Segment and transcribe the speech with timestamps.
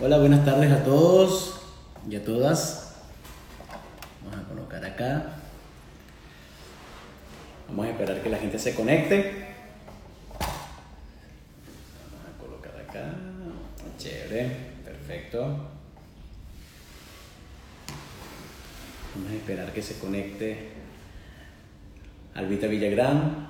[0.00, 1.60] Hola, buenas tardes a todos
[2.08, 2.94] y a todas.
[4.22, 5.32] Vamos a colocar acá.
[7.66, 9.48] Vamos a esperar que la gente se conecte.
[12.12, 13.12] Vamos a colocar acá.
[13.98, 15.40] Chévere, perfecto.
[19.16, 20.68] Vamos a esperar que se conecte
[22.36, 23.48] Albita Villagrán.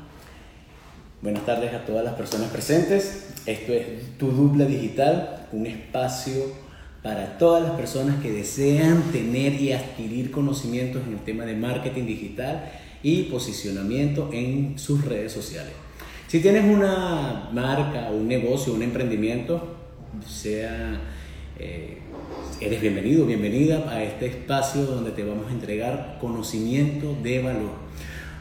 [1.20, 3.37] Buenas tardes a todas las personas presentes.
[3.48, 3.86] Esto es
[4.18, 6.34] Tu Dupla Digital, un espacio
[7.02, 12.04] para todas las personas que desean tener y adquirir conocimientos en el tema de marketing
[12.04, 12.70] digital
[13.02, 15.72] y posicionamiento en sus redes sociales.
[16.26, 19.76] Si tienes una marca, un negocio, un emprendimiento,
[20.26, 21.00] sea,
[21.58, 22.00] eh,
[22.60, 27.70] eres bienvenido, bienvenida a este espacio donde te vamos a entregar conocimiento de valor.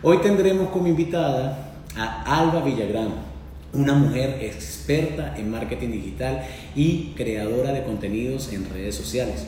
[0.04, 3.27] Hoy tendremos como invitada a Alba Villagrán,
[3.74, 6.42] una mujer experta en marketing digital
[6.76, 9.46] y creadora de contenidos en redes sociales.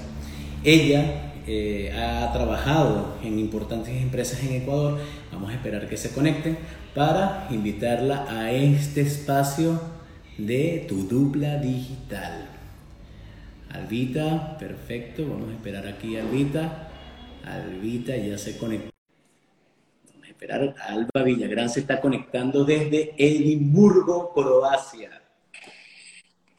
[0.63, 4.99] Ella eh, ha trabajado en importantes empresas en Ecuador.
[5.31, 6.57] Vamos a esperar que se conecten
[6.93, 9.81] para invitarla a este espacio
[10.37, 12.45] de tu dupla digital.
[13.71, 15.27] Albita, perfecto.
[15.29, 16.89] Vamos a esperar aquí a Albita.
[17.45, 18.98] Albita ya se conectó.
[20.39, 20.73] Esperar.
[20.87, 25.21] Alba Villagrán se está conectando desde Edimburgo, Croacia.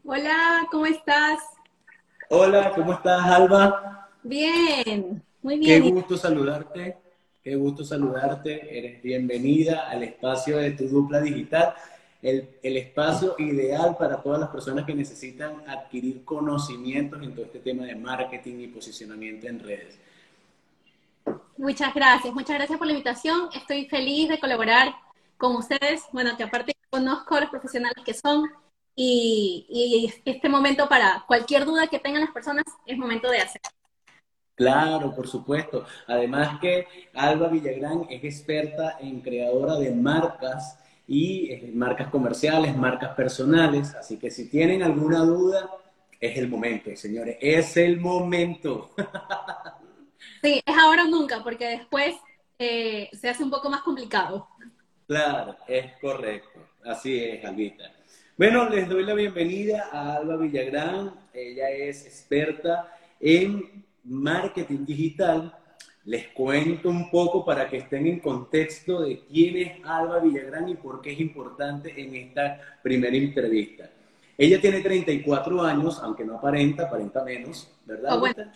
[0.05, 1.39] Hola, ¿cómo estás?
[2.29, 4.11] Hola, ¿cómo estás, Alba?
[4.23, 5.83] Bien, muy bien.
[5.83, 6.99] Qué gusto saludarte,
[7.43, 8.77] qué gusto saludarte.
[8.79, 11.73] Eres bienvenida al espacio de tu dupla digital,
[12.21, 17.61] el, el, espacio ideal para todas las personas que necesitan adquirir conocimientos en todo este
[17.61, 19.99] tema de marketing y posicionamiento en redes.
[21.61, 23.51] Muchas gracias, muchas gracias por la invitación.
[23.55, 24.95] Estoy feliz de colaborar
[25.37, 26.05] con ustedes.
[26.11, 28.49] Bueno, que aparte conozco a los profesionales que son
[28.97, 33.61] y, y este momento para cualquier duda que tengan las personas es momento de hacer.
[34.55, 35.85] Claro, por supuesto.
[36.07, 43.15] Además que Alba Villagrán es experta en creadora de marcas y eh, marcas comerciales, marcas
[43.15, 43.95] personales.
[43.97, 45.69] Así que si tienen alguna duda,
[46.19, 47.37] es el momento, señores.
[47.39, 48.93] Es el momento.
[50.43, 52.15] Sí, es ahora o nunca, porque después
[52.59, 54.49] eh, se hace un poco más complicado.
[55.07, 56.61] Claro, es correcto.
[56.85, 57.93] Así es, Albita.
[58.39, 61.15] Bueno, les doy la bienvenida a Alba Villagrán.
[61.35, 65.55] Ella es experta en marketing digital,
[66.05, 70.75] les cuento un poco para que estén en contexto de quién es Alba Villagrán y
[70.75, 73.91] por qué es importante en esta primera entrevista.
[74.39, 78.17] Ella tiene 34 años, aunque no aparenta, aparenta menos, ¿verdad?
[78.17, 78.51] Oh, bueno.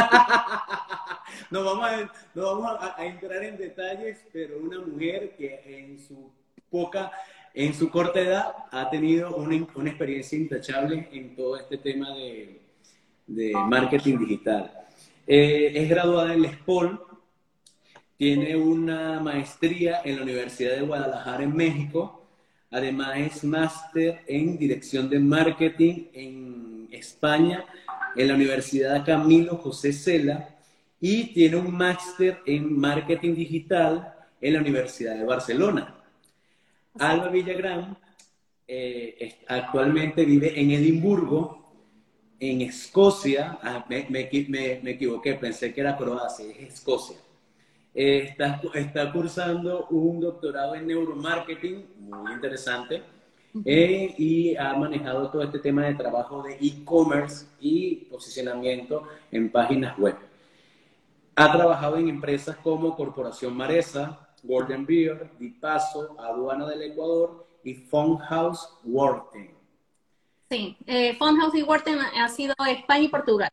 [1.50, 6.30] no vamos, a, entrar en detalles, pero una mujer que en su
[6.70, 7.10] poca,
[7.54, 9.56] en su corta edad ha tenido una,
[9.90, 12.60] experiencia intachable en todo este tema de,
[13.26, 14.72] de marketing digital.
[15.26, 17.00] Eh, es graduada en la SPOL,
[18.16, 22.26] tiene una maestría en la Universidad de Guadalajara en México,
[22.70, 27.64] además es máster en dirección de marketing en España,
[28.16, 30.56] en la Universidad Camilo José Cela,
[31.00, 35.94] y tiene un máster en marketing digital en la Universidad de Barcelona.
[36.98, 37.96] Alba Villagrán
[38.66, 41.60] eh, actualmente vive en Edimburgo,
[42.38, 47.16] en Escocia, ah, me, me, me, me, equivoqué, pensé que era Croacia, es Escocia.
[47.94, 53.02] Eh, está, está, cursando un doctorado en neuromarketing, muy interesante,
[53.64, 59.98] eh, y ha manejado todo este tema de trabajo de e-commerce y posicionamiento en páginas
[59.98, 60.16] web.
[61.34, 67.86] Ha trabajado en empresas como Corporación Maresa, Golden Beer, Dipaso, Aduana del Ecuador y
[68.28, 69.50] House Worthing.
[70.50, 73.50] Sí, eh, House y Wharton ha sido España y Portugal.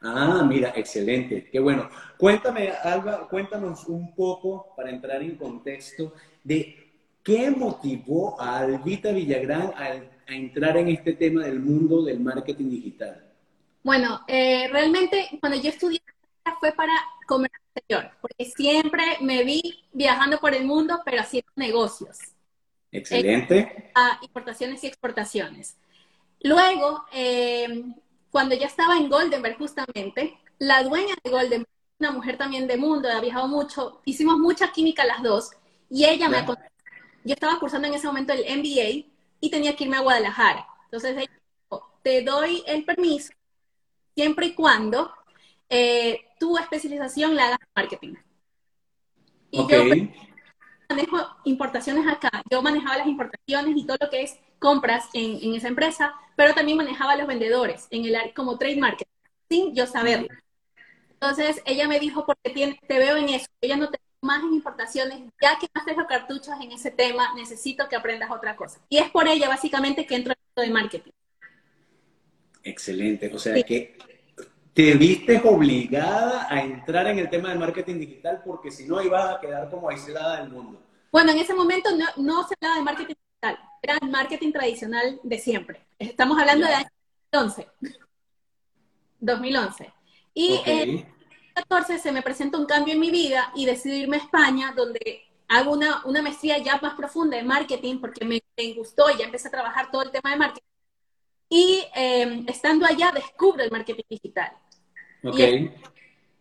[0.00, 1.88] Ah, mira, excelente, qué bueno.
[2.18, 6.12] Cuéntame, Alba, cuéntanos un poco para entrar en contexto
[6.42, 6.83] de
[7.24, 9.84] qué motivó a Albita Villagrán a,
[10.28, 13.24] a entrar en este tema del mundo del marketing digital.
[13.82, 16.00] Bueno, eh, realmente cuando yo estudié
[16.60, 16.92] fue para
[17.26, 22.18] comercio exterior, porque siempre me vi viajando por el mundo, pero haciendo negocios.
[22.92, 23.90] Excelente.
[23.94, 25.76] a importaciones y exportaciones.
[26.40, 27.84] Luego, eh,
[28.30, 31.68] cuando ya estaba en Goldenberg justamente, la dueña de Goldenberg,
[31.98, 35.50] una mujer también de mundo, ha viajado mucho, hicimos mucha química las dos,
[35.90, 36.73] y ella me aconsejó,
[37.24, 39.10] yo estaba cursando en ese momento el MBA
[39.40, 40.66] y tenía que irme a Guadalajara.
[40.84, 41.30] Entonces ella
[41.70, 43.32] dijo, te doy el permiso
[44.14, 45.12] siempre y cuando
[45.68, 48.14] eh, tu especialización la hagas en marketing.
[49.50, 50.06] Y okay.
[50.08, 52.42] yo manejo importaciones acá.
[52.50, 56.54] Yo manejaba las importaciones y todo lo que es compras en, en esa empresa, pero
[56.54, 59.08] también manejaba a los vendedores en el como trade market,
[59.48, 60.28] sin yo saberlo.
[61.08, 65.20] Entonces ella me dijo, porque te veo en eso, ella no te más en importaciones,
[65.40, 68.80] ya que haces los cartuchos en ese tema, necesito que aprendas otra cosa.
[68.88, 71.12] Y es por ella básicamente que entro en el de marketing.
[72.62, 73.96] Excelente, o sea que
[74.72, 79.36] te viste obligada a entrar en el tema del marketing digital porque si no ibas
[79.36, 80.82] a quedar como aislada del mundo.
[81.12, 85.20] Bueno, en ese momento no, no se hablaba de marketing digital, era el marketing tradicional
[85.22, 85.86] de siempre.
[85.98, 86.88] Estamos hablando de año
[87.30, 87.68] 2011.
[89.20, 89.92] 2011.
[90.36, 91.13] Y en
[91.54, 95.22] 2014 se me presenta un cambio en mi vida y decido irme a España, donde
[95.48, 98.42] hago una, una maestría ya más profunda de marketing porque me,
[98.74, 100.68] gustó y ya empecé a trabajar todo el tema de marketing.
[101.48, 104.52] Y em, estando allá descubro el marketing digital.
[105.22, 105.74] Okay.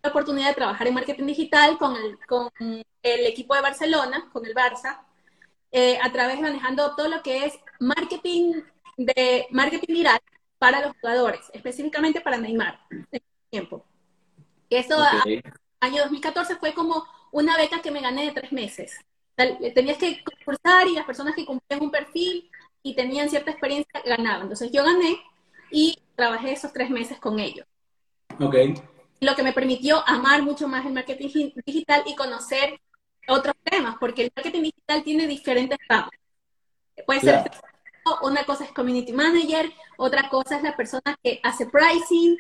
[0.02, 4.46] la oportunidad de trabajar en marketing digital con el, con el equipo de Barcelona, con
[4.46, 5.00] el Barça,
[5.72, 8.62] eh, a través de manejando todo lo que es marketing
[8.98, 10.20] de marketing viral
[10.58, 13.86] para los jugadores, específicamente para Neymar, en tiempo.
[14.76, 14.98] Eso,
[15.80, 19.00] año 2014, fue como una beca que me gané de tres meses.
[19.36, 22.50] Tenías que concursar y las personas que cumplían un perfil
[22.84, 24.44] y tenían cierta experiencia ganaban.
[24.44, 25.18] Entonces yo gané
[25.72, 27.66] y trabajé esos tres meses con ellos.
[28.40, 28.56] Ok.
[29.22, 32.80] Lo que me permitió amar mucho más el marketing digital y conocer
[33.28, 36.12] otros temas, porque el marketing digital tiene diferentes ramas.
[37.06, 37.52] Puede ser
[38.22, 42.38] una cosa es community manager, otra cosa es la persona que hace pricing,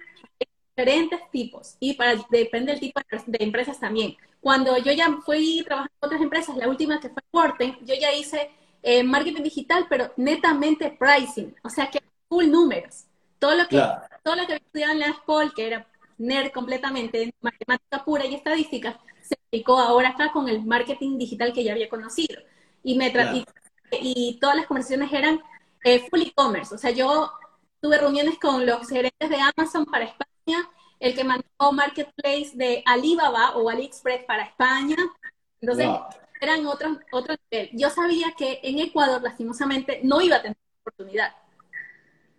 [0.75, 4.15] diferentes tipos y para depende del tipo de, empresas también.
[4.41, 8.11] Cuando yo ya fui trabajando en otras empresas, la última que fue Forten, yo ya
[8.11, 8.49] hice
[8.81, 13.05] eh, marketing digital, pero netamente pricing, o sea que full números.
[13.39, 13.81] Todo lo que
[14.23, 15.87] todo lo que estudiaba en la escuela, que era
[16.17, 21.63] nerd completamente, matemática pura y estadísticas, se aplicó ahora acá con el marketing digital que
[21.63, 22.41] ya había conocido.
[22.83, 23.13] Y me
[24.01, 25.39] y, todas las conversaciones eran
[25.83, 27.31] eh, full e-commerce, o sea, yo
[27.79, 30.32] tuve reuniones con los gerentes de Amazon para España
[30.99, 34.95] el que mandó Marketplace de Alibaba o AliExpress para España.
[35.59, 35.89] Entonces,
[36.39, 37.37] eran otros, otros
[37.73, 41.35] Yo sabía que en Ecuador, lastimosamente, no iba a tener oportunidad.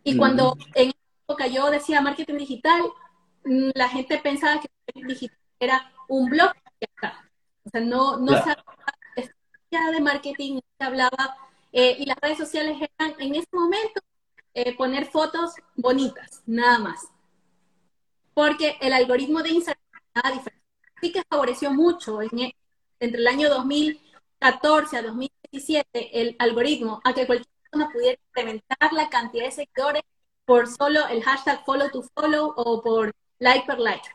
[0.02, 0.92] Y cuando en
[1.22, 2.82] época yo decía marketing digital,
[3.44, 6.52] mm, la gente pensaba que marketing digital era un blog.
[7.64, 11.36] O sea, no, no se hablaba de marketing, se hablaba,
[11.72, 14.00] eh, y las redes sociales eran en ese momento
[14.54, 17.13] eh, poner fotos bonitas, nada más
[18.34, 19.80] porque el algoritmo de Instagram.
[21.00, 22.28] Sí que favoreció mucho e,
[23.00, 29.08] entre el año 2014 a 2017 el algoritmo a que cualquier persona pudiera incrementar la
[29.08, 30.02] cantidad de seguidores
[30.44, 34.08] por solo el hashtag follow to follow o por like per like.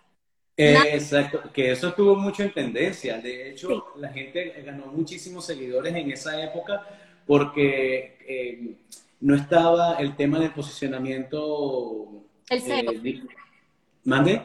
[0.56, 3.18] Eh, exacto, que eso estuvo mucho en tendencia.
[3.20, 6.86] De hecho, la gente ganó muchísimos seguidores en esa época
[7.26, 8.76] porque eh,
[9.22, 12.24] no estaba el tema del posicionamiento.
[12.50, 12.92] El SEO.
[12.92, 13.22] Eh,
[14.10, 14.42] ¿Mande?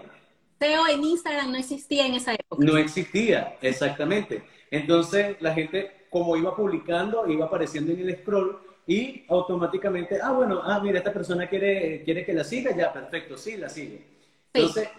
[0.60, 2.62] SEO en Instagram no existía en esa época.
[2.62, 4.44] No existía, exactamente.
[4.70, 10.60] Entonces la gente, como iba publicando, iba apareciendo en el scroll y automáticamente, ah, bueno,
[10.62, 14.04] ah, mira, esta persona quiere, quiere que la siga, ya, perfecto, sí, la sigue.
[14.52, 14.90] Entonces,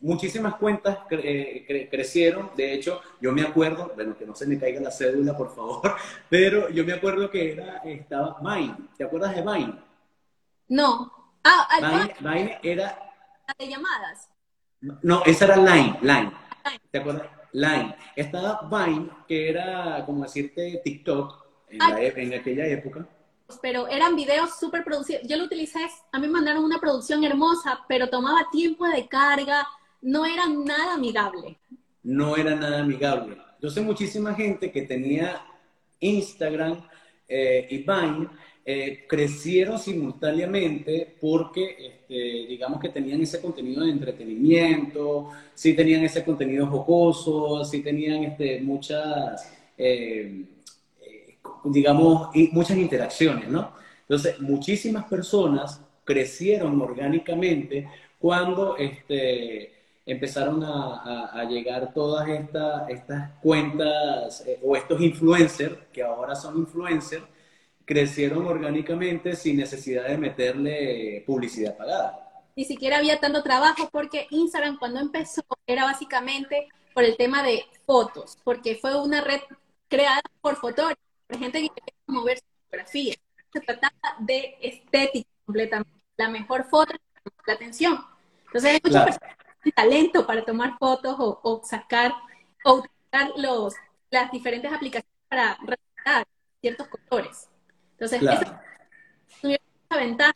[0.00, 2.50] muchísimas cuentas eh, crecieron.
[2.56, 5.94] De hecho, yo me acuerdo, bueno, que no se me caiga la cédula, por favor,
[6.30, 8.74] pero yo me acuerdo que era, estaba Vine.
[8.96, 9.74] ¿Te acuerdas de Vine?
[10.68, 11.12] No.
[11.44, 13.04] Ah, Vine, Vine era
[13.58, 14.28] de llamadas.
[15.02, 16.32] No, esa era Line, Line.
[16.90, 17.28] ¿Te acuerdas?
[17.52, 17.94] Line.
[18.16, 23.06] Estaba Vine, que era como decirte TikTok en, e, aquella época.
[23.62, 25.22] Pero eran videos súper producidos.
[25.26, 29.66] Yo lo utilicé, a mí me mandaron una producción hermosa, pero tomaba tiempo de carga,
[30.02, 31.58] no era nada amigable.
[32.02, 33.38] No era nada amigable.
[33.60, 35.42] Yo sé muchísima gente que tenía
[36.00, 36.86] Instagram
[37.28, 38.28] eh, y Vine
[38.66, 46.24] eh, crecieron simultáneamente porque, este, digamos que tenían ese contenido de entretenimiento, sí tenían ese
[46.24, 50.46] contenido jocoso, sí tenían este, muchas, eh,
[51.02, 53.72] eh, digamos, muchas interacciones, ¿no?
[54.00, 57.86] Entonces, muchísimas personas crecieron orgánicamente
[58.18, 59.72] cuando este,
[60.06, 62.26] empezaron a, llegar todas
[62.88, 67.24] estas cuentas o estos influencers, que ahora son influencers,
[67.84, 72.42] crecieron orgánicamente sin necesidad de meterle publicidad pagada.
[72.56, 77.64] Ni siquiera había tanto trabajo porque Instagram cuando empezó era básicamente por el tema de
[77.84, 79.40] fotos, porque fue una red
[79.88, 83.14] creada por fotógrafos, por gente que quería mover su fotografía.
[83.52, 85.90] Se trataba de estética completamente.
[86.16, 86.94] La mejor foto
[87.46, 88.04] la atención.
[88.46, 92.14] Entonces hay muchas personas que talento para tomar fotos o, sacar
[92.64, 93.74] o utilizar los,
[94.10, 96.26] las diferentes aplicaciones para resaltar
[96.60, 97.48] ciertos colores.
[98.04, 98.60] Entonces, claro.
[99.42, 100.34] esa ventaja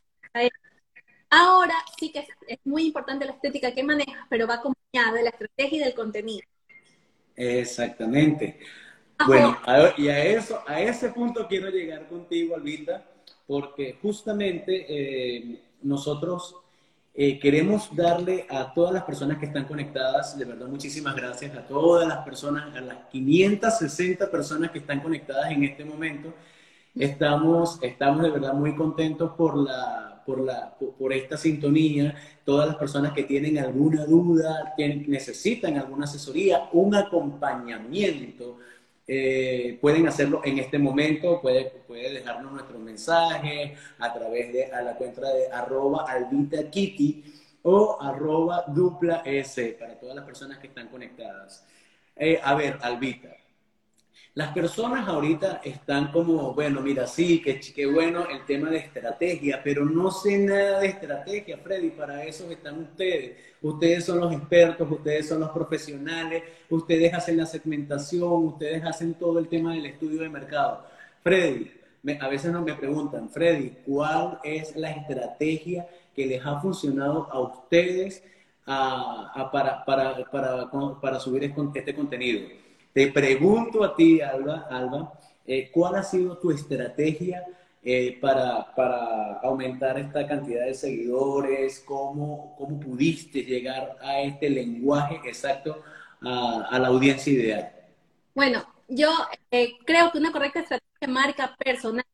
[2.65, 6.47] muy importante la estética que manejas, pero va acompañada de la estrategia y del contenido.
[7.37, 8.59] Exactamente.
[9.27, 9.59] Bueno,
[9.97, 13.05] y a eso, a ese punto quiero llegar contigo, Albita,
[13.47, 16.57] porque justamente eh, nosotros
[17.15, 21.67] eh, queremos darle a todas las personas que están conectadas, de verdad muchísimas gracias a
[21.67, 26.33] todas las personas, a las 560 personas que están conectadas en este momento.
[26.99, 32.15] Estamos, estamos de verdad muy contentos por, la, por, la, por esta sintonía.
[32.45, 38.59] Todas las personas que tienen alguna duda, que necesitan alguna asesoría, un acompañamiento,
[39.07, 44.83] eh, pueden hacerlo en este momento, puede, puede dejarnos nuestro mensaje a través de a
[44.83, 46.05] la cuenta de arroba
[46.71, 47.25] kitty
[47.63, 51.65] o arroba dupla s para todas las personas que están conectadas.
[52.17, 53.38] Eh, a ver, Albita,
[54.39, 59.61] las personas ahorita están como, bueno, mira, sí, qué, qué bueno el tema de estrategia,
[59.65, 63.37] pero no sé nada de estrategia, Freddy, para eso están ustedes.
[63.61, 69.41] Ustedes son los expertos, ustedes son los profesionales, ustedes hacen la segmentación, ustedes hacen todo
[69.41, 70.87] el tema del estudio de mercado.
[71.25, 71.73] Freddy,
[72.21, 77.41] a veces nos me preguntan, Freddy, ¿cuál es la estrategia que les ha funcionado a
[77.41, 78.23] ustedes
[78.65, 81.43] para, para, para, para subir
[81.75, 82.68] este contenido?
[82.99, 85.13] Te pregunto a ti, Alba, Alba
[85.47, 87.45] eh, ¿cuál ha sido tu estrategia
[87.81, 91.79] eh, para, para, aumentar esta cantidad de seguidores?
[91.87, 95.81] ¿Cómo, ¿Cómo pudiste llegar a este lenguaje exacto
[96.23, 97.73] a, la audiencia ideal?
[98.35, 99.13] Bueno, yo
[99.53, 102.05] eh, creo que una correcta estrategia de marca personal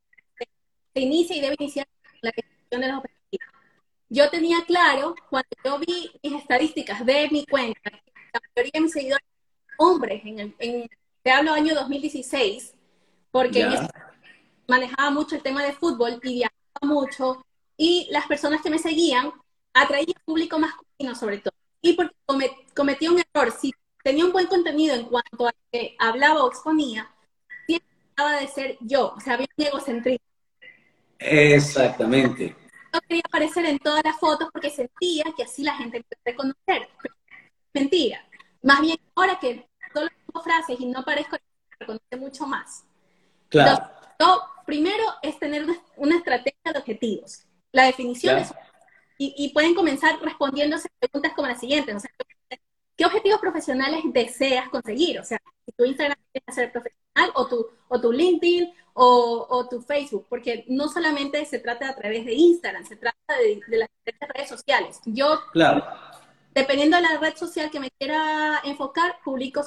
[0.93, 1.89] se inicia y debe iniciar
[2.21, 3.55] la definición de los objetivos.
[4.11, 8.93] Yo tenía claro, cuando yo vi mis estadísticas de mi cuenta, la mayoría de mis
[8.93, 9.34] seguidores
[9.79, 10.89] hombres, en, en
[11.23, 12.75] te hablo año 2016,
[13.31, 13.67] porque
[14.69, 17.45] manejaba mucho el tema de fútbol y viajaba mucho,
[17.77, 19.33] y las personas que me seguían
[19.73, 21.55] atraían público masculino sobre todo.
[21.81, 22.15] Y porque
[22.75, 27.11] cometí un error, si tenía un buen contenido en cuanto a que hablaba o exponía,
[27.67, 30.27] siempre trataba de ser yo, o sea, había un egocentrismo.
[31.19, 32.55] Exactamente.
[32.93, 36.89] Yo quería aparecer en todas las fotos porque sentía que así la gente me reconocer.
[37.73, 38.25] Mentira.
[38.65, 41.37] Más bien ahora que solo tengo frases y no parezco
[41.79, 42.85] reconocer mucho más.
[43.51, 43.89] Claro.
[44.19, 45.67] lo primero es tener
[45.97, 47.45] una, estrategia de objetivos.
[47.71, 48.53] La definición es...
[49.17, 51.95] Y, pueden comenzar respondiéndose preguntas como la siguiente.
[52.97, 55.21] ¿Qué objetivos profesionales deseas conseguir?
[55.21, 59.69] O sea, si tu Instagram quieres ser profesional o tu, o tu LinkedIn o, o,
[59.69, 63.79] tu Facebook, porque no solamente se trata a través de Instagram, se trata de, de
[63.79, 63.89] las
[64.35, 65.01] redes sociales.
[65.05, 65.85] Yo claro
[66.55, 69.63] dependiendo de la red social que me quiera enfocar, publico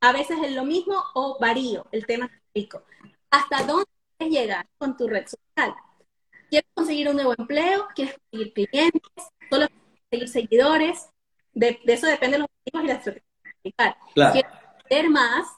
[0.00, 2.82] a veces es lo mismo o varío el tema que publico.
[3.30, 3.86] ¿Hasta dónde
[4.18, 5.74] quieres llegar con tu red social?
[6.50, 7.88] ¿Quieres conseguir un nuevo empleo?
[7.94, 9.00] ¿Quieres conseguir clientes?
[9.50, 9.66] ¿Solo
[10.10, 11.08] conseguir seguidores?
[11.52, 13.96] De, eso depende de los objetivos y la estrategia.
[14.14, 14.32] Claro.
[14.32, 14.52] ¿Quieres
[14.88, 15.48] vender más?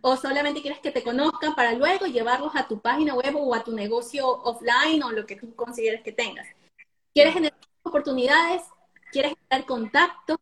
[0.00, 3.64] ¿O solamente quieres que te conozcan para luego llevarlos a tu página web o a
[3.64, 6.46] tu negocio offline o lo que tú consideres que tengas?
[7.12, 8.62] ¿Quieres generar oportunidades?
[9.12, 10.40] Quieres estar en contacto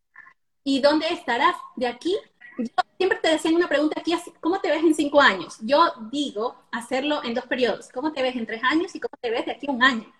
[0.62, 2.16] y dónde estarás de aquí.
[2.58, 2.66] Yo
[2.96, 5.58] siempre te decía una pregunta aquí, ¿cómo te ves en cinco años?
[5.60, 9.30] Yo digo hacerlo en dos periodos, ¿cómo te ves en tres años y cómo te
[9.30, 10.12] ves de aquí a un año?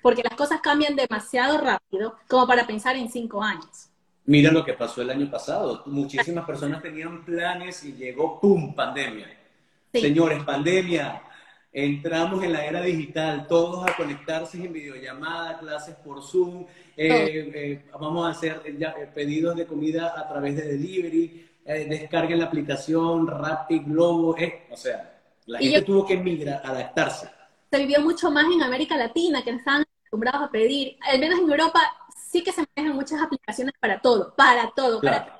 [0.00, 3.88] Porque las cosas cambian demasiado rápido como para pensar en cinco años.
[4.24, 5.82] Mira lo que pasó el año pasado.
[5.86, 9.26] Muchísimas personas tenían planes y llegó, ¡pum!, pandemia.
[9.92, 11.22] Señores, pandemia,
[11.72, 17.84] entramos en la era digital, todos a conectarse en videollamada, clases por Zoom, eh, eh,
[17.98, 23.78] vamos a hacer eh, pedidos de comida a través de delivery, descarguen la aplicación Rappi,
[23.80, 24.36] Globo,
[24.70, 27.30] o sea, la gente tuvo que migrar, adaptarse.
[27.70, 31.50] Se vivió mucho más en América Latina, que estaban acostumbrados a pedir, al menos en
[31.50, 31.80] Europa
[32.30, 35.36] sí que se manejan muchas aplicaciones para todo, para todo, para todo.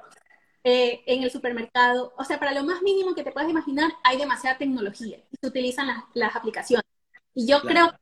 [0.62, 4.58] en el supermercado, o sea, para lo más mínimo que te puedas imaginar, hay demasiada
[4.58, 6.86] tecnología y se utilizan las, aplicaciones.
[7.34, 7.96] Y yo creo que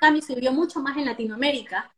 [0.00, 1.92] cambio se vivió mucho más en Latinoamérica,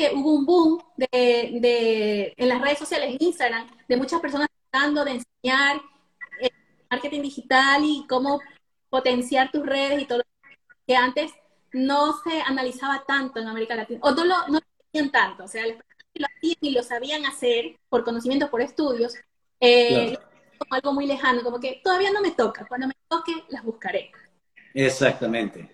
[0.00, 5.04] que hubo un boom de, en las redes sociales, en Instagram, de muchas personas tratando
[5.04, 5.76] de enseñar
[6.40, 6.48] eh,
[6.90, 8.40] marketing digital y cómo
[8.88, 10.22] potenciar tus redes y todo
[10.86, 11.32] que antes
[11.72, 15.66] no se analizaba tanto en América Latina, o no lo, no hacían tanto, o sea,
[15.66, 19.14] lo hacían y lo sabían hacer por conocimiento, por estudios,
[19.60, 20.16] eh,
[20.56, 24.10] como algo muy lejano, como que todavía no me toca, cuando me toque las buscaré.
[24.72, 25.70] Exactamente.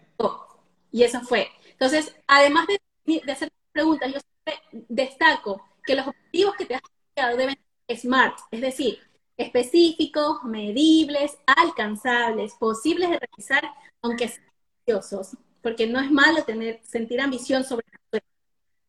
[0.90, 1.48] Y eso fue.
[1.70, 6.82] Entonces, además de, de hacer preguntas, yo siempre destaco que los objetivos que te has
[6.82, 8.98] planteado deben ser SMART, es decir,
[9.36, 13.62] específicos, medibles, alcanzables, posibles de realizar,
[14.00, 14.46] aunque sean
[14.86, 17.84] ambiciosos, porque no es malo tener, sentir ambición sobre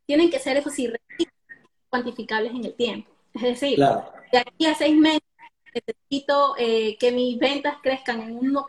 [0.06, 0.92] Tienen que ser, eso sí,
[1.90, 3.12] cuantificables en el tiempo.
[3.34, 5.22] Es decir, de aquí a seis meses
[5.74, 8.66] necesito eh, que mis ventas crezcan en un 1%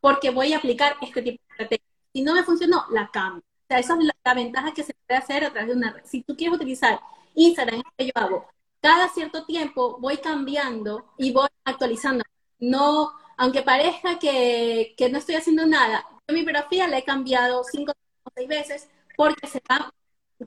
[0.00, 1.86] porque voy a aplicar este tipo de estrategia.
[2.12, 3.42] Si no me funcionó, la cambio.
[3.68, 6.02] Esa es la, ventaja que se puede hacer a través de una red.
[6.04, 7.00] Si tú quieres utilizar
[7.34, 8.46] Instagram, que yo hago,
[8.80, 12.22] cada cierto tiempo voy cambiando y voy actualizando.
[12.58, 17.62] No, aunque parezca que, que no estoy haciendo nada, yo mi biografía la he cambiado
[17.64, 17.92] cinco
[18.22, 19.92] o seis veces porque se va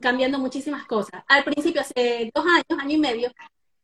[0.00, 1.22] cambiando muchísimas cosas.
[1.28, 3.32] Al principio, hace dos años, año y medio,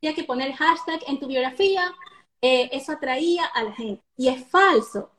[0.00, 1.92] tenía que poner hashtag en tu biografía,
[2.40, 4.02] eh, eso atraía a la gente.
[4.16, 5.10] Y es falso.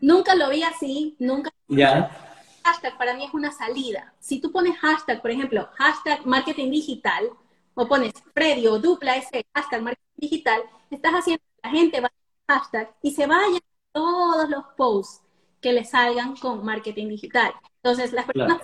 [0.00, 1.50] Nunca lo vi así, nunca.
[1.68, 2.33] Ya.
[2.64, 4.14] Hashtag para mí es una salida.
[4.18, 7.30] Si tú pones hashtag, por ejemplo, hashtag marketing digital,
[7.74, 12.10] o pones predio o dupla ese hashtag marketing digital, estás haciendo que la gente va
[12.48, 13.60] a hashtag y se vayan
[13.92, 15.22] todos los posts
[15.60, 17.52] que le salgan con marketing digital.
[17.82, 18.62] Entonces, las personas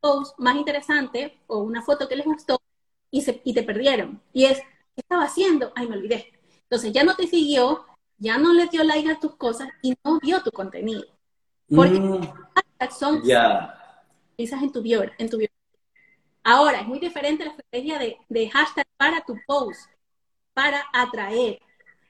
[0.00, 2.60] post más interesante o una foto que les gustó
[3.10, 4.20] y, se, y te perdieron.
[4.32, 5.72] Y es, ¿qué estaba haciendo?
[5.76, 6.32] Ay, me olvidé.
[6.62, 7.84] Entonces ya no te siguió,
[8.18, 11.04] ya no le dio like a tus cosas y no vio tu contenido.
[11.68, 12.20] Porque mm,
[12.88, 13.76] son ya
[14.38, 15.48] en tu bio, en tu bio.
[16.42, 19.90] Ahora, es muy diferente la estrategia de, de, hashtag para tu post,
[20.54, 21.60] para atraer.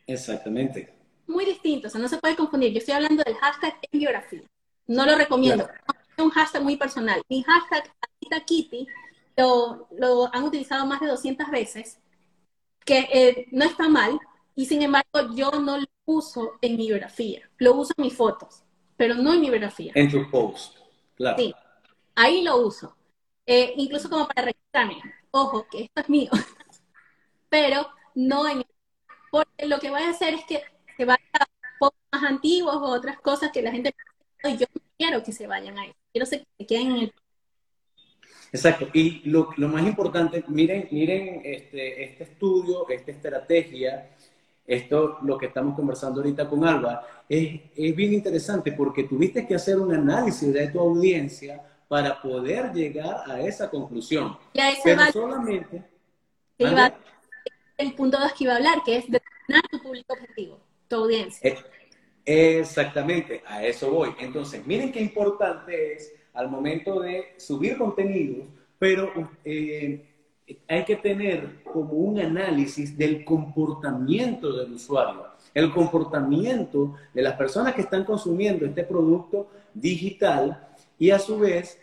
[0.06, 0.94] Exactamente.
[1.26, 2.72] Muy distinto, o sea, no se puede confundir.
[2.72, 4.42] Yo estoy hablando del hashtag en biografía.
[4.86, 5.68] No lo recomiendo
[6.22, 7.22] un hashtag muy personal.
[7.28, 7.90] Mi hashtag
[8.44, 8.86] Kitty
[9.36, 11.98] lo, lo, han utilizado más de 200 veces,
[12.84, 14.18] que eh, no está mal,
[14.54, 18.62] y sin embargo yo no lo uso en mi biografía, lo uso en mis fotos,
[19.00, 19.92] pero no en mi biografía.
[19.94, 20.76] En tu post,
[21.14, 21.38] claro.
[21.38, 21.54] Sí,
[22.14, 22.94] ahí lo uso,
[23.46, 24.98] eh, incluso como para registrarme.
[25.30, 26.30] Ojo, que esto es mío,
[27.48, 28.62] pero no en
[29.30, 30.60] porque lo que voy a hacer es que
[30.98, 31.46] se vayan a
[31.78, 33.94] posts más antiguos o otras cosas que la gente
[34.44, 37.14] yo no quiero que se vayan a eso quiero que se queden en el...
[38.52, 44.10] Exacto, y lo, lo más importante, miren, miren este, este estudio, esta estrategia,
[44.66, 49.54] esto lo que estamos conversando ahorita con Alba, es, es bien interesante porque tuviste que
[49.54, 54.36] hacer un análisis de tu audiencia para poder llegar a esa conclusión.
[54.52, 55.82] Y a ese Pero solamente...
[57.78, 61.50] el punto 2 que iba a hablar, que es determinar tu público objetivo, tu audiencia.
[61.50, 61.58] Eh,
[62.24, 64.14] Exactamente, a eso voy.
[64.20, 68.46] Entonces, miren qué importante es al momento de subir contenidos,
[68.78, 69.12] pero
[69.44, 70.09] eh,
[70.68, 77.74] hay que tener como un análisis del comportamiento del usuario, el comportamiento de las personas
[77.74, 81.78] que están consumiendo este producto digital y a su vez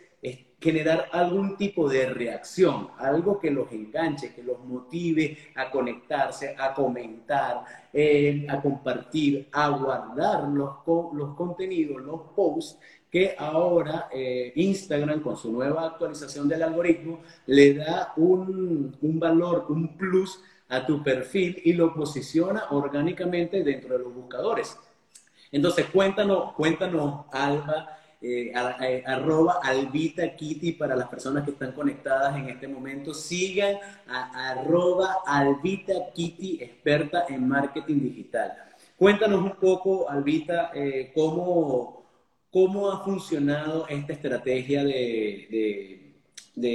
[0.60, 6.74] generar algún tipo de reacción, algo que los enganche, que los motive a conectarse, a
[6.74, 10.70] comentar, eh, a compartir, a guardar los,
[11.12, 12.78] los contenidos, los posts
[13.10, 19.66] que ahora eh, Instagram con su nueva actualización del algoritmo le da un, un valor,
[19.70, 24.76] un plus a tu perfil y lo posiciona orgánicamente dentro de los buscadores.
[25.50, 32.36] Entonces, cuéntanos, cuéntanos, Alba, eh, eh, arroba Albita Kitty para las personas que están conectadas
[32.36, 33.14] en este momento.
[33.14, 38.52] Sigan a arroba Albita Kitty, experta en marketing digital.
[38.98, 40.72] Cuéntanos un poco, Albita,
[41.14, 41.97] cómo,
[42.50, 46.04] cómo ha funcionado esta estrategia de,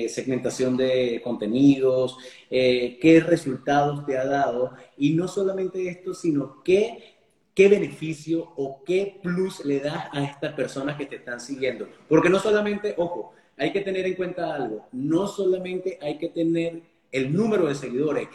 [0.07, 2.17] segmentación de contenidos,
[2.49, 7.13] qué resultados te ha dado y no solamente esto, sino qué
[7.55, 11.88] beneficio o qué plus le das a estas personas que te están siguiendo.
[12.07, 16.81] Porque no solamente, ojo, hay que tener en cuenta algo, no solamente hay que tener
[17.12, 18.27] el número de seguidores,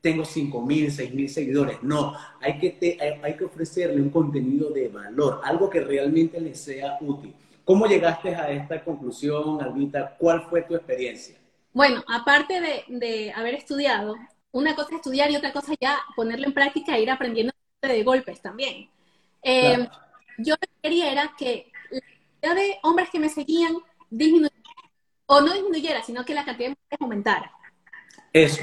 [0.00, 4.88] tengo 5 mil, 6 mil seguidores, no, hay que, hay que ofrecerle un contenido de
[4.88, 7.34] valor, algo que realmente le sea útil.
[7.64, 10.16] ¿Cómo llegaste a esta conclusión, Albita?
[10.18, 11.36] ¿Cuál fue tu experiencia?
[11.72, 14.16] Bueno, aparte de, de haber estudiado,
[14.52, 18.02] una cosa es estudiar y otra cosa ya ponerlo en práctica e ir aprendiendo de
[18.02, 18.88] golpes también.
[19.42, 19.88] Eh,
[20.38, 23.74] yo lo que quería era que la cantidad de hombres que me seguían
[24.10, 24.54] disminuyera,
[25.26, 27.52] o no disminuyera, sino que la cantidad de mujeres aumentara.
[28.32, 28.62] Eso,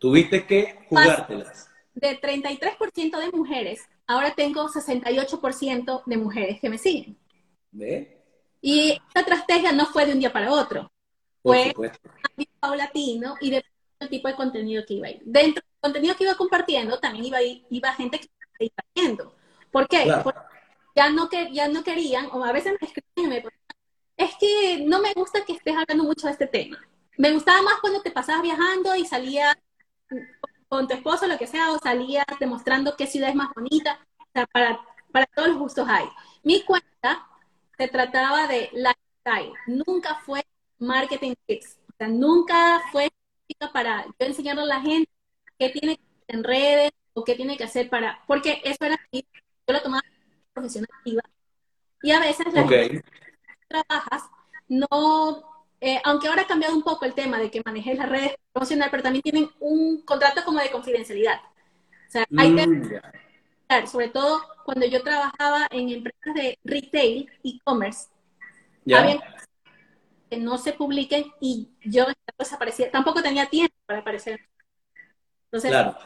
[0.00, 1.68] tuviste que jugártelas.
[1.94, 7.16] De 33% de mujeres, ahora tengo 68% de mujeres que me siguen.
[7.70, 8.18] ¿Ve?
[8.60, 10.90] Y esta estrategia no fue de un día para otro.
[11.42, 13.64] fue un paulatino y de
[14.00, 15.20] el tipo de contenido que iba a ir.
[15.24, 18.28] Dentro del contenido que iba compartiendo, también iba, iba gente que
[19.70, 20.12] ¿Por qué?
[20.22, 20.40] Porque
[20.96, 23.44] ya no, que, ya no querían, o a veces me escriben
[24.16, 26.78] es que no me gusta que estés hablando mucho de este tema.
[27.16, 29.56] Me gustaba más cuando te pasabas viajando y salías
[30.68, 33.98] con tu esposo, lo que sea, o salías demostrando qué ciudad es más bonita.
[34.18, 34.80] O sea, para,
[35.12, 36.06] para todos los gustos hay.
[36.42, 37.26] Mi cuenta
[37.76, 40.44] se trataba de lifestyle, nunca fue
[40.78, 41.78] marketing tips.
[41.88, 43.10] O sea, nunca fue
[43.72, 45.10] para yo enseñarle a la gente
[45.58, 48.98] qué tiene que hacer en redes o qué tiene que hacer para, porque eso era,
[49.12, 49.20] yo
[49.66, 50.02] lo tomaba
[50.52, 50.88] profesional
[52.02, 53.02] y a veces la gente que
[53.68, 54.24] trabajas
[54.68, 55.49] no,
[55.80, 58.90] eh, aunque ahora ha cambiado un poco el tema de que manejes las redes promocionales,
[58.90, 61.40] pero también tienen un contrato como de confidencialidad.
[62.08, 63.00] O sea, hay mm,
[63.86, 68.08] sobre todo cuando yo trabajaba en empresas de retail, e-commerce,
[68.92, 69.20] había
[70.28, 72.06] que no se publiquen y yo
[72.38, 72.90] desaparecía.
[72.90, 74.40] Tampoco tenía tiempo para aparecer.
[75.46, 75.96] Entonces, claro.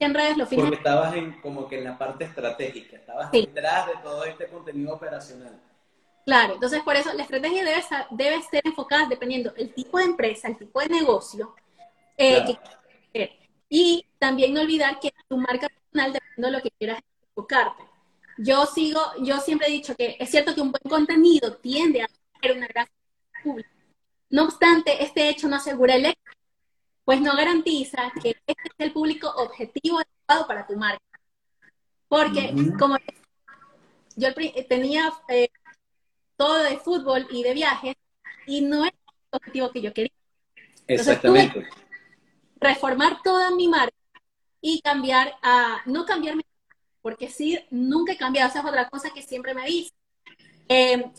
[0.00, 3.92] en redes los Porque estabas en, como que en la parte estratégica, estabas detrás de
[4.02, 5.60] todo este contenido operacional.
[6.30, 10.46] Claro, entonces por eso la estrategia debe, debe ser enfocada dependiendo el tipo de empresa,
[10.46, 11.56] el tipo de negocio
[12.16, 12.56] eh,
[13.68, 17.82] y también no olvidar que tu marca personal dependiendo de lo que quieras enfocarte.
[18.38, 22.08] Yo sigo, yo siempre he dicho que es cierto que un buen contenido tiende a
[22.40, 22.86] ser una gran
[23.42, 23.68] pública.
[24.28, 26.30] No obstante, este hecho no asegura el éxito,
[27.04, 31.02] pues no garantiza que este es el público objetivo adecuado para tu marca.
[32.06, 32.98] Porque, como
[34.14, 34.28] yo
[34.68, 35.48] tenía eh,
[36.40, 37.96] todo de fútbol y de viajes
[38.46, 40.16] y no es el objetivo que yo quería.
[40.86, 41.68] Exactamente.
[42.58, 43.94] reformar toda mi marca
[44.62, 46.42] y cambiar a, no cambiarme
[47.02, 49.92] porque sí, nunca he cambiado, esa es otra cosa que siempre me dice.
[50.70, 51.12] Eh,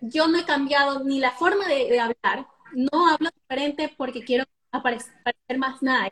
[0.00, 5.12] yo no he cambiado ni la forma de, hablar, no hablo diferente porque quiero aparecer,
[5.58, 6.10] más nada.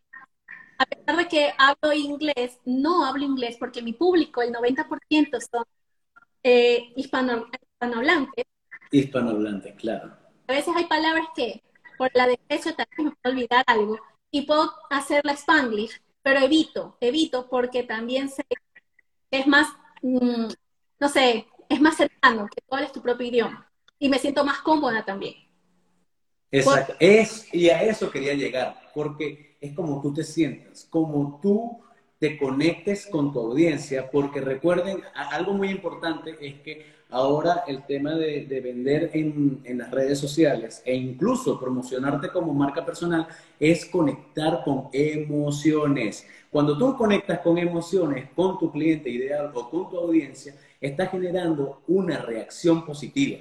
[0.79, 5.64] A pesar de que hablo inglés, no hablo inglés porque mi público, el 90% son
[6.44, 7.48] eh, hispano,
[7.79, 8.45] hispanohablantes.
[8.91, 10.17] Hispanohablantes, claro.
[10.47, 11.62] A veces hay palabras que
[11.97, 13.99] por la derecha también me puedo olvidar algo
[14.31, 18.45] y puedo hacer la spanglish, pero evito, evito porque también sé
[19.31, 19.69] es más,
[20.03, 20.49] mm,
[21.01, 23.71] no sé, es más cercano, que tú hables tu propio idioma.
[23.99, 25.35] Y me siento más cómoda también.
[26.51, 26.95] Exacto.
[26.99, 31.83] Es, y a eso quería llegar, porque es como tú te sientas, como tú
[32.19, 38.14] te conectes con tu audiencia, porque recuerden, algo muy importante es que ahora el tema
[38.14, 43.27] de, vender en, en, las redes sociales e incluso promocionarte como marca personal
[43.59, 46.27] es conectar con emociones.
[46.51, 51.83] Cuando tú conectas con emociones con tu cliente ideal o con tu audiencia, estás generando
[51.87, 53.38] una reacción positiva.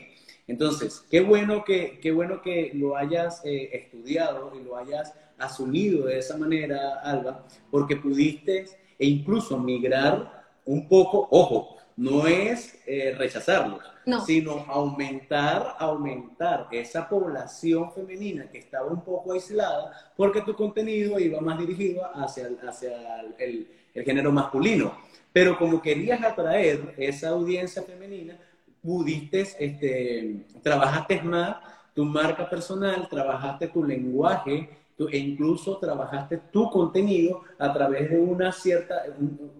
[0.47, 6.05] Entonces, qué bueno que, qué bueno que lo hayas eh, estudiado y lo hayas asumido
[6.05, 8.65] de esa manera, Alba, porque pudiste
[8.97, 13.83] e incluso migrar un poco, ojo, no es eh, rechazarlos,
[14.25, 21.41] sino aumentar, aumentar esa población femenina que estaba un poco aislada porque tu contenido iba
[21.41, 24.95] más dirigido hacia, hacia el, género masculino.
[25.33, 28.37] Pero como querías atraer esa audiencia femenina,
[28.81, 31.57] pudiste, este, trabajaste más
[31.95, 34.69] tu marca personal, trabajaste tu lenguaje,
[35.11, 39.03] e incluso trabajaste tu contenido a través de una cierta,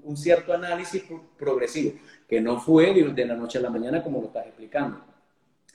[0.04, 1.04] un, cierto análisis
[1.38, 5.00] progresivo, que no fue de, la noche a la mañana como lo estás explicando.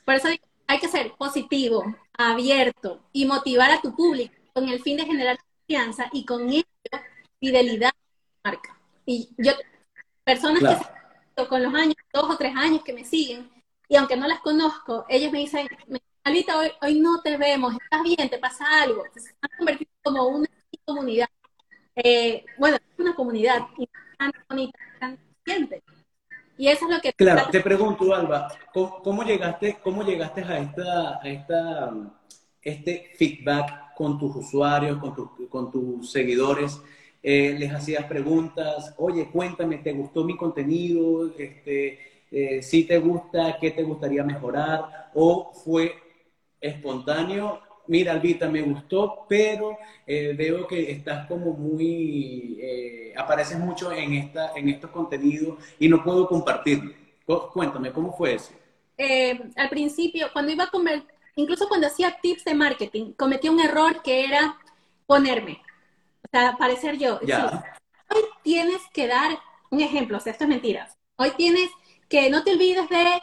[0.04, 0.28] Por eso
[0.66, 1.84] hay que ser positivo,
[2.18, 6.64] abierto y motivar a tu público con el fin de generar confianza y con ello
[7.38, 8.76] fidelidad a la marca.
[9.06, 9.52] Y yo,
[10.24, 10.78] personas
[11.36, 13.50] que con los años, dos o tres años que me siguen,
[13.88, 15.68] y aunque no las conozco, ellos me dicen,
[16.24, 19.02] Alita, hoy, hoy no te vemos, estás bien, te pasa algo.
[19.14, 20.48] Se han convertido como una
[20.84, 21.28] comunidad.
[21.96, 25.82] Eh, bueno, una comunidad y tan bonita, tan consciente.
[26.56, 27.12] Y eso es lo que...
[27.12, 31.92] Claro, te pregunto, Alba, ¿cómo, llegaste, cómo llegaste a, esta, a esta,
[32.62, 36.80] este feedback con tus usuarios, con, con tus seguidores?
[37.20, 41.32] Eh, les hacías preguntas, oye, cuéntame, ¿te gustó mi contenido?
[41.36, 41.98] Este,
[42.30, 45.10] eh, si te gusta, ¿qué te gustaría mejorar?
[45.14, 46.01] ¿O fue
[46.62, 47.60] espontáneo.
[47.88, 54.14] Mira, Albita, me gustó, pero eh, veo que estás como muy, eh, apareces mucho en,
[54.14, 56.94] esta, en estos contenidos y no puedo compartirlo.
[57.52, 58.52] Cuéntame, ¿cómo fue eso?
[58.96, 61.02] Eh, al principio, cuando iba a comer,
[61.34, 64.58] incluso cuando hacía tips de marketing, cometí un error que era
[65.06, 65.60] ponerme,
[66.22, 67.18] o sea, parecer yo.
[67.18, 69.38] hoy tienes que dar
[69.70, 70.96] un ejemplo, o sea, esto es mentiras.
[71.16, 71.70] Hoy tienes
[72.08, 73.20] que no te olvides de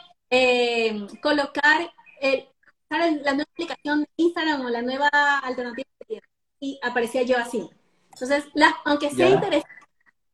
[1.22, 2.46] colocar el,
[2.98, 5.08] la nueva aplicación de Instagram o la nueva
[5.42, 5.88] alternativa.
[6.58, 7.68] Y aparecía yo así.
[8.12, 8.44] Entonces,
[8.84, 9.68] aunque sea interesante,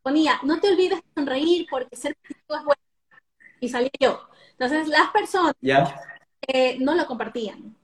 [0.03, 2.83] ponía, no te olvides de sonreír porque ser positivo es bueno.
[3.61, 4.21] Y salía yo.
[4.53, 5.55] Entonces, las personas
[6.49, 7.77] eh, no lo compartían.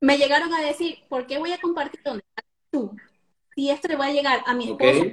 [0.00, 2.94] Me llegaron a decir, ¿por qué voy a compartir donde estás tú?
[3.54, 5.04] Si esto le va a llegar a mi esposo,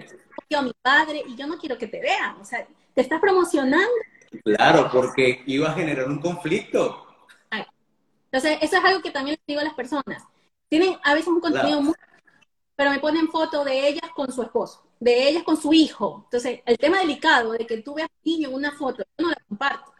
[0.55, 2.35] a mi padre, y yo no quiero que te vean.
[2.41, 3.87] O sea, te estás promocionando.
[4.43, 7.10] Claro, porque iba a generar un conflicto.
[8.31, 10.23] Entonces, eso es algo que también les digo a las personas.
[10.69, 11.93] Tienen a veces un contenido muy...
[12.75, 16.21] pero me ponen foto de ellas con su esposo, de ellas con su hijo.
[16.25, 19.25] Entonces, el tema delicado de que tú veas a un niño en una foto, yo
[19.25, 19.93] no la comparto.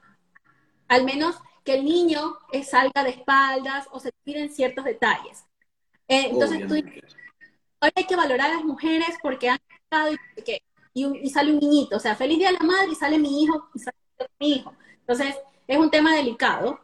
[0.87, 5.45] Al menos que el niño salga de espaldas o se tiren ciertos detalles.
[6.07, 10.19] Eh, entonces, tú hoy hay que valorar a las mujeres porque han estado y,
[10.93, 13.69] y, sale un niñito, o sea, feliz día de la madre y sale mi hijo
[13.73, 13.97] y sale
[14.39, 14.73] mi hijo.
[14.99, 15.35] Entonces,
[15.67, 16.79] es un tema delicado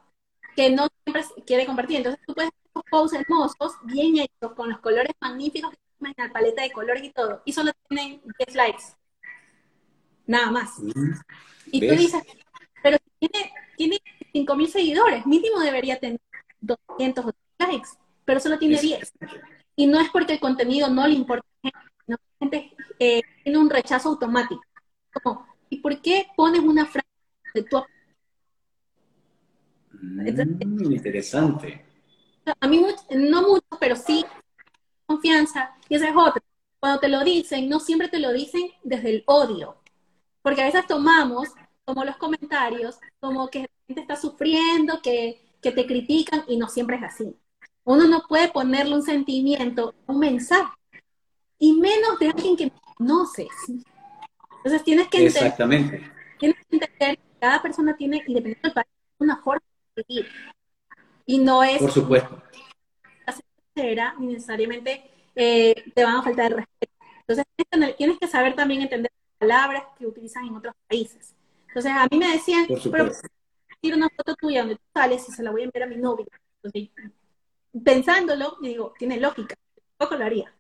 [0.58, 1.98] que no siempre quiere compartir.
[1.98, 6.26] Entonces, tú puedes hacer posts hermosos, bien hechos, con los colores magníficos que tienes en
[6.26, 8.84] la paleta de colores y todo, y solo tienen 10 likes.
[10.26, 10.72] Nada más.
[11.72, 12.24] Y tú dices,
[12.82, 14.00] pero tiene, tiene
[14.34, 16.20] 5.000 seguidores, mínimo debería tener
[16.60, 17.26] 200
[17.60, 17.90] likes,
[18.26, 19.14] pero solo tiene 10.
[19.76, 21.70] Y no es porque el contenido no le importa a
[22.08, 24.62] la gente, eh, tiene un rechazo automático.
[25.70, 27.08] ¿y por qué pones una frase
[27.54, 27.78] de tu
[30.02, 31.86] mm, interesante.
[32.60, 34.26] A mí no mucho, pero sí
[35.06, 35.76] confianza.
[35.90, 36.44] Y esa es otra.
[36.80, 39.78] Cuando te lo dicen, no siempre te lo dicen desde el odio.
[40.42, 41.50] Porque a veces tomamos
[41.86, 46.68] como los comentarios, como que la gente está sufriendo, que, que te critican y no
[46.68, 47.36] siempre es así.
[47.86, 50.70] Uno no puede ponerle un sentimiento, un mensaje,
[51.58, 53.48] y menos de alguien que no conoces.
[54.58, 56.12] Entonces tienes que entender, Exactamente.
[56.38, 58.88] Tienes que entender que cada persona tiene, independientemente del país,
[59.20, 59.67] una forma
[61.26, 61.80] Y no es...
[61.80, 62.42] Por supuesto.
[64.20, 65.04] Ni necesariamente
[65.36, 66.94] eh, te van a faltar el respeto.
[67.28, 67.46] Entonces
[67.96, 71.36] tienes que saber también entender palabras que utilizan en otros países.
[71.68, 73.12] Entonces a mí me decían, pero
[73.96, 76.26] una foto tuya donde tú sales y se la voy a enviar a mi novio.
[76.64, 76.90] Entonces,
[77.84, 79.56] pensándolo, digo, tiene lógica,
[79.98, 80.54] poco lo haría.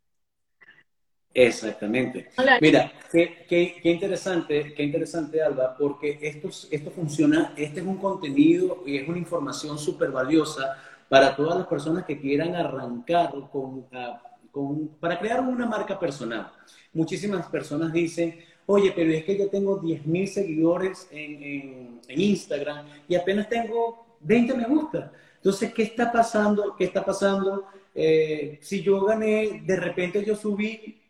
[1.39, 2.29] Exactamente.
[2.59, 7.97] Mira, qué, qué, qué, interesante, qué interesante, Alba, porque esto, esto funciona, este es un
[7.97, 13.85] contenido y es una información súper valiosa para todas las personas que quieran arrancar con,
[13.93, 14.19] ah,
[14.51, 16.51] con, para crear una marca personal.
[16.91, 22.87] Muchísimas personas dicen, oye, pero es que yo tengo 10.000 seguidores en, en, en Instagram
[23.07, 25.11] y apenas tengo 20 me gusta.
[25.35, 26.75] Entonces, ¿qué está pasando?
[26.75, 27.67] ¿Qué está pasando?
[27.93, 31.03] Eh, si yo gané, de repente yo subí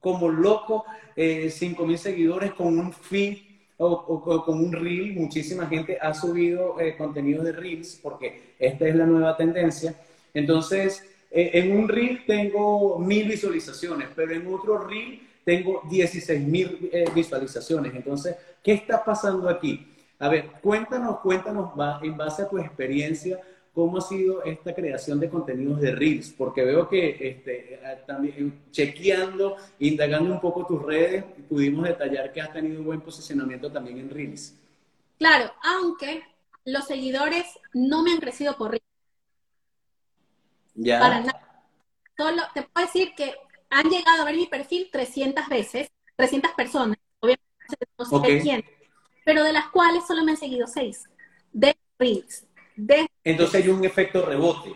[0.00, 0.84] como loco
[1.16, 3.38] eh, 5 mil seguidores con un feed
[3.78, 5.14] o, con un reel.
[5.14, 9.94] Muchísima gente ha subido eh, contenido de reels porque esta es la nueva tendencia.
[10.34, 16.90] Entonces, eh, en un reel tengo mil visualizaciones, pero en otro reel tengo 16 mil
[16.92, 17.94] eh, visualizaciones.
[17.94, 19.86] Entonces, ¿qué está pasando aquí?
[20.18, 21.70] A ver, cuéntanos, cuéntanos
[22.02, 23.40] en base a tu experiencia
[23.78, 26.34] ¿Cómo ha sido esta creación de contenidos de Reels?
[26.36, 32.40] Porque veo que este, eh, también chequeando, indagando un poco tus redes, pudimos detallar que
[32.40, 34.52] has tenido un buen posicionamiento también en Reels.
[35.16, 36.24] Claro, aunque
[36.64, 38.84] los seguidores no me han crecido por Reels.
[40.74, 40.98] Ya.
[40.98, 41.62] Para nada.
[42.16, 43.32] Solo te puedo decir que
[43.70, 47.46] han llegado a ver mi perfil 300 veces, 300 personas, obviamente
[47.96, 48.64] no sé quién,
[49.24, 51.04] pero de las cuales solo me han seguido 6
[51.52, 52.47] de Reels.
[53.24, 54.74] Entonces hay un efecto rebote.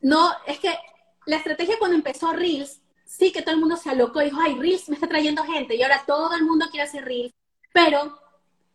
[0.00, 0.74] No, es que
[1.26, 4.54] la estrategia cuando empezó Reels, sí que todo el mundo se alocó y dijo, ay,
[4.54, 7.32] Reels me está trayendo gente y ahora todo el mundo quiere hacer Reels,
[7.72, 8.18] pero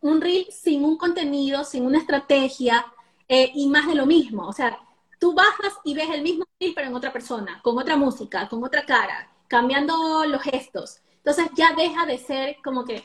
[0.00, 2.86] un Reel sin un contenido, sin una estrategia
[3.28, 4.46] eh, y más de lo mismo.
[4.46, 4.78] O sea,
[5.18, 8.64] tú bajas y ves el mismo Reel pero en otra persona, con otra música, con
[8.64, 11.00] otra cara, cambiando los gestos.
[11.16, 13.04] Entonces ya deja de ser como que,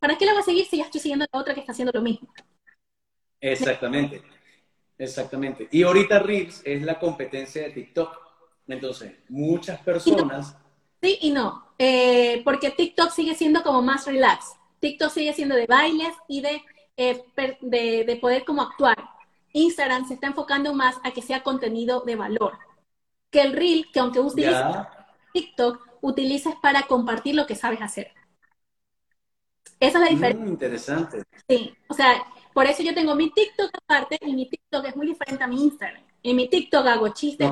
[0.00, 1.72] ¿para qué la voy a seguir si ya estoy siguiendo a la otra que está
[1.72, 2.28] haciendo lo mismo?
[3.52, 4.22] Exactamente,
[4.98, 5.68] exactamente.
[5.70, 8.26] Y ahorita Reels es la competencia de TikTok.
[8.68, 10.56] Entonces, muchas personas...
[11.02, 14.56] Sí y no, eh, porque TikTok sigue siendo como más relax.
[14.80, 16.62] TikTok sigue siendo de bailes y de,
[16.96, 17.22] eh,
[17.60, 18.96] de, poder como actuar.
[19.52, 22.58] Instagram se está enfocando más a que sea contenido de valor.
[23.30, 24.64] Que el Reel, que aunque utilices
[25.32, 28.12] TikTok, utilices para compartir lo que sabes hacer.
[29.78, 30.46] Esa es la diferencia.
[30.46, 31.22] Mm, interesante.
[31.48, 32.22] Sí, o sea,
[32.56, 35.62] por eso yo tengo mi TikTok aparte y mi TikTok es muy diferente a mi
[35.62, 36.02] Instagram.
[36.22, 37.50] En mi TikTok hago chistes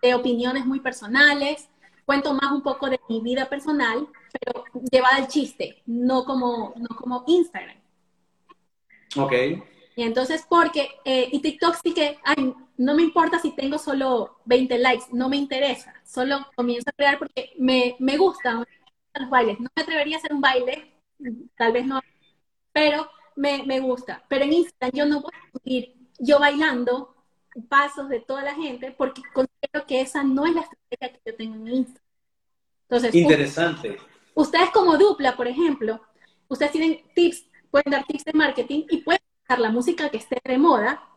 [0.00, 1.68] de opiniones muy personales,
[2.06, 6.96] cuento más un poco de mi vida personal, pero llevada al chiste, no como, no
[6.96, 7.76] como Instagram.
[9.18, 9.32] Ok.
[9.94, 14.38] Y entonces, porque, eh, y TikTok sí que, ay, no me importa si tengo solo
[14.46, 18.64] 20 likes, no me interesa, solo comienzo a crear porque me, me gustan
[19.16, 19.60] los bailes.
[19.60, 20.94] No me atrevería a hacer un baile,
[21.58, 22.00] tal vez no,
[22.72, 23.06] pero
[23.36, 24.24] me, me gusta.
[24.28, 27.14] Pero en Instagram yo no voy a subir yo bailando
[27.68, 31.36] pasos de toda la gente porque considero que esa no es la estrategia que yo
[31.36, 32.04] tengo en Instagram.
[32.82, 33.98] Entonces, interesante.
[34.34, 36.00] Ustedes como dupla, por ejemplo,
[36.48, 40.40] ustedes tienen tips, pueden dar tips de marketing y pueden usar la música que esté
[40.44, 41.08] de moda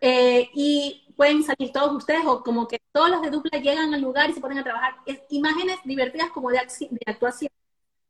[0.00, 4.00] eh, y pueden salir todos ustedes o como que todos los de dupla llegan al
[4.00, 4.96] lugar y se ponen a trabajar.
[5.06, 7.50] Es, imágenes divertidas como de, de actuación,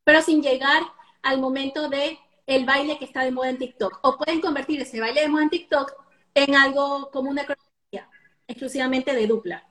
[0.02, 0.82] pero sin llegar
[1.22, 3.98] al momento de el baile que está de moda en TikTok.
[4.02, 5.92] O pueden convertir ese baile de moda en TikTok
[6.34, 8.08] en algo como una cronología,
[8.46, 9.64] exclusivamente de dupla.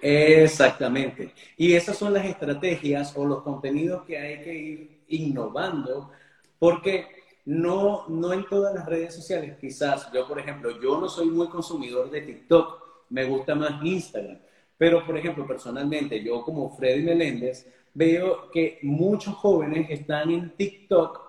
[0.00, 1.32] Exactamente.
[1.56, 6.10] Y esas son las estrategias o los contenidos que hay que ir innovando,
[6.58, 7.06] porque
[7.46, 11.48] no, no en todas las redes sociales, quizás yo, por ejemplo, yo no soy muy
[11.48, 14.38] consumidor de TikTok, me gusta más Instagram,
[14.76, 21.25] pero, por ejemplo, personalmente, yo como Freddy Meléndez, veo que muchos jóvenes están en TikTok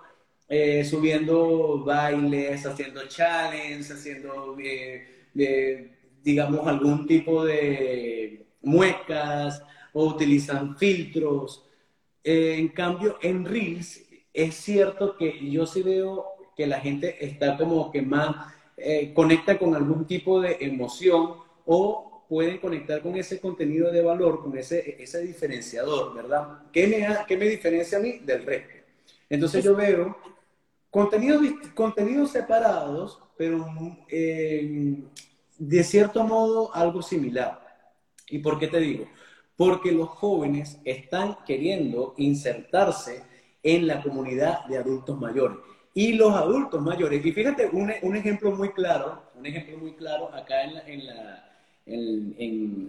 [0.49, 5.91] eh, subiendo bailes, haciendo challenges, haciendo, eh,
[6.23, 9.61] digamos, algún tipo de muecas
[9.93, 11.65] o utilizan filtros.
[12.23, 14.01] Eh, en cambio, en Reels
[14.33, 18.53] es cierto que yo sí veo que la gente está como que más
[19.15, 21.33] conecta con algún tipo de emoción
[21.65, 26.59] o pueden conectar con ese contenido de valor, con ese, ese diferenciador, ¿verdad?
[26.71, 28.73] ¿Qué me, ¿Qué me diferencia a mí del resto?
[29.29, 30.15] Entonces yo veo
[30.89, 31.41] Contenidos,
[31.75, 33.65] contenidos separados, pero
[34.09, 35.03] eh,
[35.57, 37.61] de cierto modo algo similar.
[38.29, 39.05] ¿Y por qué te digo?
[39.55, 43.23] Porque los jóvenes están queriendo insertarse
[43.63, 45.57] en la comunidad de adultos mayores.
[45.93, 50.33] Y los adultos mayores, y fíjate un, un ejemplo muy claro, un ejemplo muy claro
[50.33, 51.51] acá en, en, la,
[51.85, 52.35] en,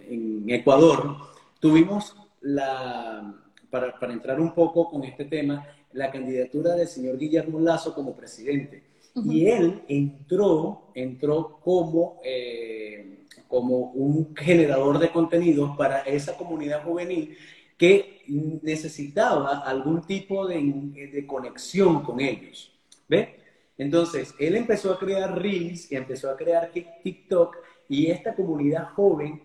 [0.09, 1.17] en Ecuador,
[1.59, 3.35] tuvimos la,
[3.71, 8.15] para, para entrar un poco con este tema, la candidatura del señor Guillermo Lazo como
[8.15, 8.83] presidente.
[9.25, 17.37] Y él entró, entró como, eh, como un generador de contenidos para esa comunidad juvenil
[17.77, 18.23] que
[18.63, 22.73] necesitaba algún tipo de, de conexión con ellos.
[23.09, 23.37] ¿Ve?
[23.77, 26.71] Entonces, él empezó a crear Reels y empezó a crear
[27.03, 27.57] TikTok
[27.89, 29.43] y esta comunidad joven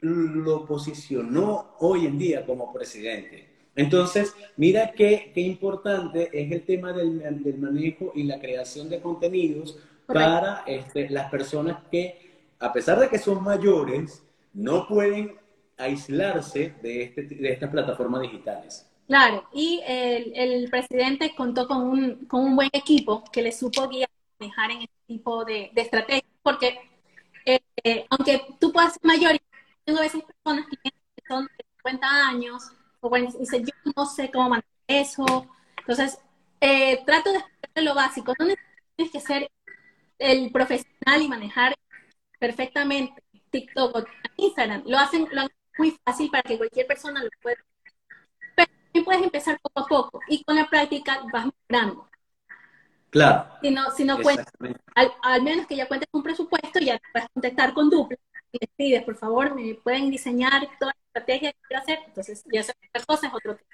[0.00, 3.51] lo posicionó hoy en día como presidente.
[3.74, 9.00] Entonces, mira qué, qué importante es el tema del, del, manejo y la creación de
[9.00, 15.36] contenidos para este, las personas que, a pesar de que son mayores, no pueden
[15.78, 18.86] aislarse de, este, de estas plataformas digitales.
[19.06, 23.88] Claro, y el, el presidente contó con un, con un, buen equipo que le supo
[23.88, 24.08] guiar
[24.38, 26.78] manejar en este tipo de, de estrategias, porque
[27.44, 29.36] eh, aunque tú puedas ser mayor,
[29.84, 30.90] tengo a veces personas que
[31.28, 32.62] son de 50 años,
[33.02, 35.24] o bueno, dice, yo no sé cómo manejar eso.
[35.78, 36.18] Entonces,
[36.60, 38.32] eh, trato de explicar lo básico.
[38.38, 38.46] No
[38.96, 39.50] tienes que ser
[40.18, 41.74] el profesional y manejar
[42.38, 44.04] perfectamente TikTok o
[44.36, 44.84] Instagram.
[44.86, 47.56] Lo hacen, lo hacen muy fácil para que cualquier persona lo pueda.
[48.54, 52.08] Pero también puedes empezar poco a poco y con la práctica vas mejorando.
[53.10, 53.46] Claro.
[53.60, 54.46] Si no, si no cuentas,
[54.94, 58.16] al, al, menos que ya cuentes un presupuesto, ya te puedes contactar con Dupla
[58.52, 62.44] y les pides, por favor, me pueden diseñar toda la estrategia que quiero hacer, entonces
[62.52, 63.68] ya se otra cosa, es otro tema.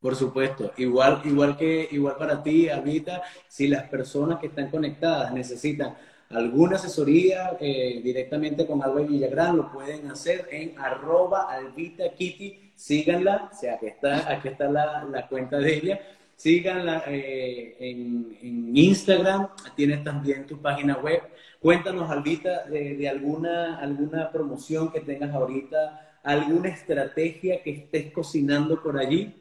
[0.00, 5.32] Por supuesto, igual, igual que igual para ti, Albita, si las personas que están conectadas
[5.32, 5.96] necesitan
[6.30, 13.50] alguna asesoría eh, directamente con Alba Villagrán, lo pueden hacer en arroba Albita Kitty, síganla,
[13.52, 16.00] o sea, aquí está, aquí está la, la cuenta de ella,
[16.36, 21.22] síganla eh, en, en, Instagram, tienes también tu página web.
[21.60, 28.82] Cuéntanos, Albita, de, de, alguna, alguna promoción que tengas ahorita, alguna estrategia que estés cocinando
[28.82, 29.34] por allí.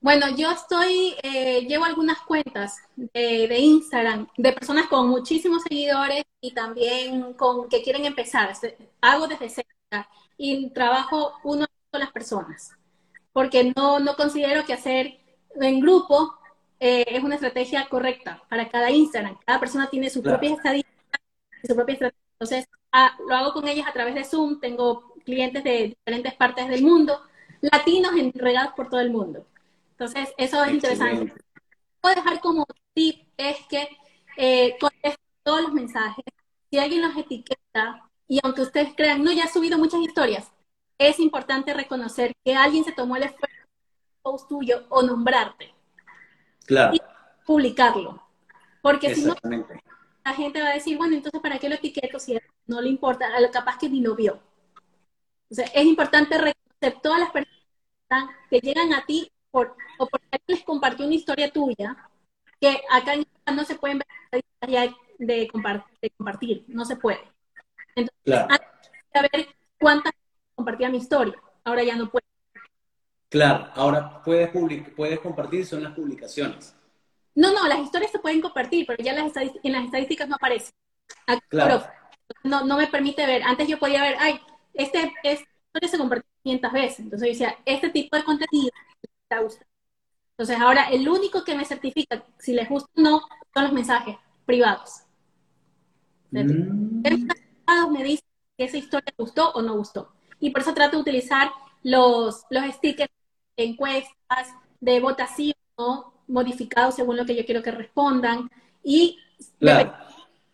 [0.00, 6.24] Bueno, yo estoy, eh, llevo algunas cuentas de, de, Instagram de personas con muchísimos seguidores
[6.40, 8.50] y también con que quieren empezar.
[9.02, 9.68] Hago desde cero
[10.38, 12.72] y trabajo uno con las personas,
[13.32, 15.18] porque no, no considero que hacer
[15.60, 16.34] en grupo
[16.78, 19.36] eh, es una estrategia correcta para cada Instagram.
[19.44, 20.38] Cada persona tiene su claro.
[20.38, 21.20] propia estadística,
[21.62, 22.24] su propia estrategia.
[22.32, 24.60] Entonces, ah, lo hago con ellas a través de Zoom.
[24.60, 27.20] Tengo clientes de diferentes partes del mundo,
[27.60, 29.46] latinos regados por todo el mundo.
[29.92, 31.32] Entonces, eso es interesante.
[32.00, 33.88] Puedo dejar como tip es que
[34.36, 34.76] eh,
[35.42, 36.24] todos los mensajes.
[36.70, 40.50] Si alguien los etiqueta, y aunque ustedes crean, no, ya he subido muchas historias,
[40.98, 43.56] es importante reconocer que alguien se tomó el esfuerzo
[44.22, 45.74] post tuyo o nombrarte.
[46.66, 46.94] Claro.
[46.94, 47.00] Y
[47.44, 48.22] publicarlo.
[48.82, 49.34] Porque si no,
[50.24, 53.26] la gente va a decir, bueno, entonces, ¿para qué lo etiqueto si no le importa?
[53.52, 54.40] Capaz que ni lo vio.
[55.50, 60.26] O sea, es importante reconocer todas las personas que llegan a ti por, o porque
[60.46, 61.96] les compartió una historia tuya,
[62.60, 63.14] que acá
[63.52, 64.44] no se pueden ver
[65.18, 67.20] de, compartir, de compartir, no se puede.
[67.96, 68.48] Entonces, claro.
[68.50, 69.48] antes de saber
[69.78, 70.12] cuántas
[70.54, 71.34] compartía mi historia,
[71.64, 72.24] ahora ya no puedo.
[73.28, 74.50] Claro, ahora puedes,
[74.94, 76.74] puedes compartir, son las publicaciones.
[77.34, 80.74] No, no, las historias se pueden compartir, pero ya las en las estadísticas no aparecen.
[81.48, 81.82] Claro.
[82.42, 83.42] no, no me permite ver.
[83.42, 84.40] Antes yo podía ver, ay,
[84.74, 87.00] este, este historia se compartió 500 veces.
[87.00, 88.70] Entonces yo decía, este tipo de contenido
[89.22, 89.70] está gustando.
[90.32, 93.20] Entonces ahora el único que me certifica si les gusta o no
[93.52, 94.16] son los mensajes
[94.46, 95.02] privados.
[96.30, 97.02] Mm.
[97.92, 100.12] Me dicen que esa historia gustó o no gustó.
[100.38, 101.50] Y por eso trato de utilizar
[101.82, 103.12] los, los stickers
[103.56, 105.54] de encuestas, de votación,
[106.26, 108.50] modificados según lo que yo quiero que respondan.
[108.82, 109.18] Y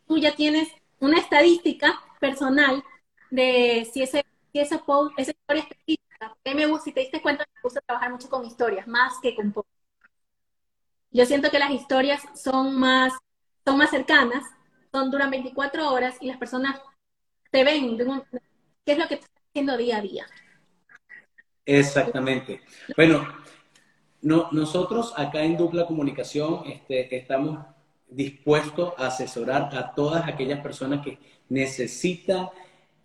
[0.06, 2.82] tú ya tienes una estadística personal
[3.30, 7.44] de si ese, si ese post, esa historia específica, me gusta, si te diste cuenta,
[7.54, 9.70] me gusta trabajar mucho con historias, más que con posts.
[11.10, 13.12] Yo siento que las historias son más,
[13.64, 14.44] son más cercanas,
[14.92, 16.80] son, duran 24 horas y las personas
[17.50, 17.96] te ven,
[18.84, 20.26] qué es lo que estás haciendo día a día.
[21.64, 22.62] Exactamente.
[22.96, 23.26] Bueno,
[24.22, 27.64] no, nosotros acá en Dupla Comunicación este, estamos
[28.08, 31.18] dispuestos a asesorar a todas aquellas personas que
[31.48, 32.48] necesitan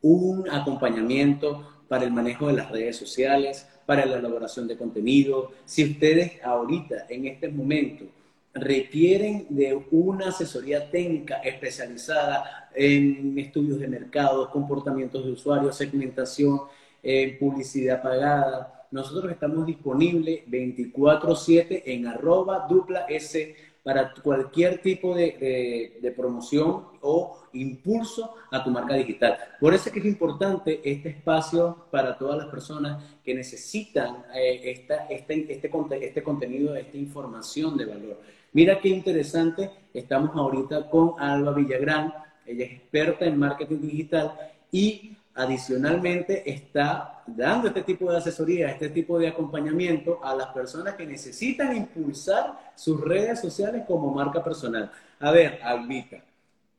[0.02, 5.52] un acompañamiento para el manejo de las redes sociales, para la elaboración de contenido.
[5.66, 8.06] Si ustedes ahorita, en este momento,
[8.54, 16.62] requieren de una asesoría técnica especializada en estudios de mercado, comportamientos de usuarios, segmentación,
[17.04, 26.14] eh, publicidad pagada, nosotros estamos disponibles 24/7 en arroba dupla S para cualquier tipo de,
[26.16, 29.38] promoción o impulso a tu marca digital.
[29.60, 34.62] Por eso es que es importante este espacio para todas las personas que necesitan eh,
[34.66, 35.72] esta, este, este,
[36.06, 38.22] este contenido, esta información de valor.
[38.54, 42.14] Mira qué interesante, estamos ahorita con Alba Villagrán,
[42.46, 44.38] ella es experta en marketing digital
[44.72, 50.96] y adicionalmente está dando este tipo de asesoría, este tipo de acompañamiento a las personas
[50.96, 54.92] que necesitan impulsar sus redes sociales como marca personal.
[55.20, 56.24] A ver, Albita,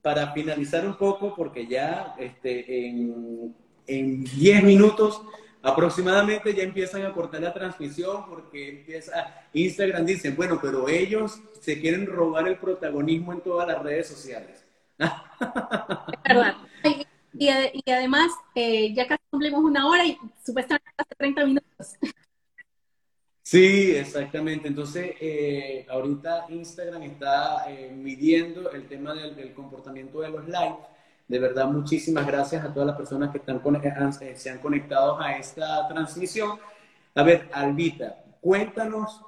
[0.00, 3.54] para finalizar un poco, porque ya este, en,
[3.86, 5.22] en 10 minutos
[5.62, 11.80] aproximadamente ya empiezan a cortar la transmisión porque empieza Instagram dicen, bueno, pero ellos se
[11.80, 14.64] quieren robar el protagonismo en todas las redes sociales.
[16.24, 16.54] Es verdad.
[17.34, 17.48] Y,
[17.84, 21.96] y además, eh, ya casi cumplimos una hora y supuestamente hasta 30 minutos.
[23.42, 24.68] Sí, exactamente.
[24.68, 30.86] Entonces, eh, ahorita Instagram está eh, midiendo el tema del, comportamiento de los likes.
[31.28, 33.60] De verdad, muchísimas gracias a todas las personas que están
[34.36, 36.58] se han conectado a esta transmisión.
[37.14, 39.20] A ver, Albita, cuéntanos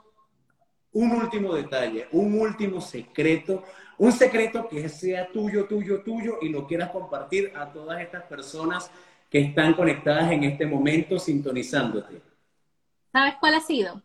[0.92, 3.64] un último detalle, un último secreto
[3.98, 8.90] un secreto que sea tuyo, tuyo, tuyo y lo quieras compartir a todas estas personas
[9.34, 12.22] que están conectadas en este momento sintonizándote.
[13.10, 14.00] ¿Sabes cuál ha sido?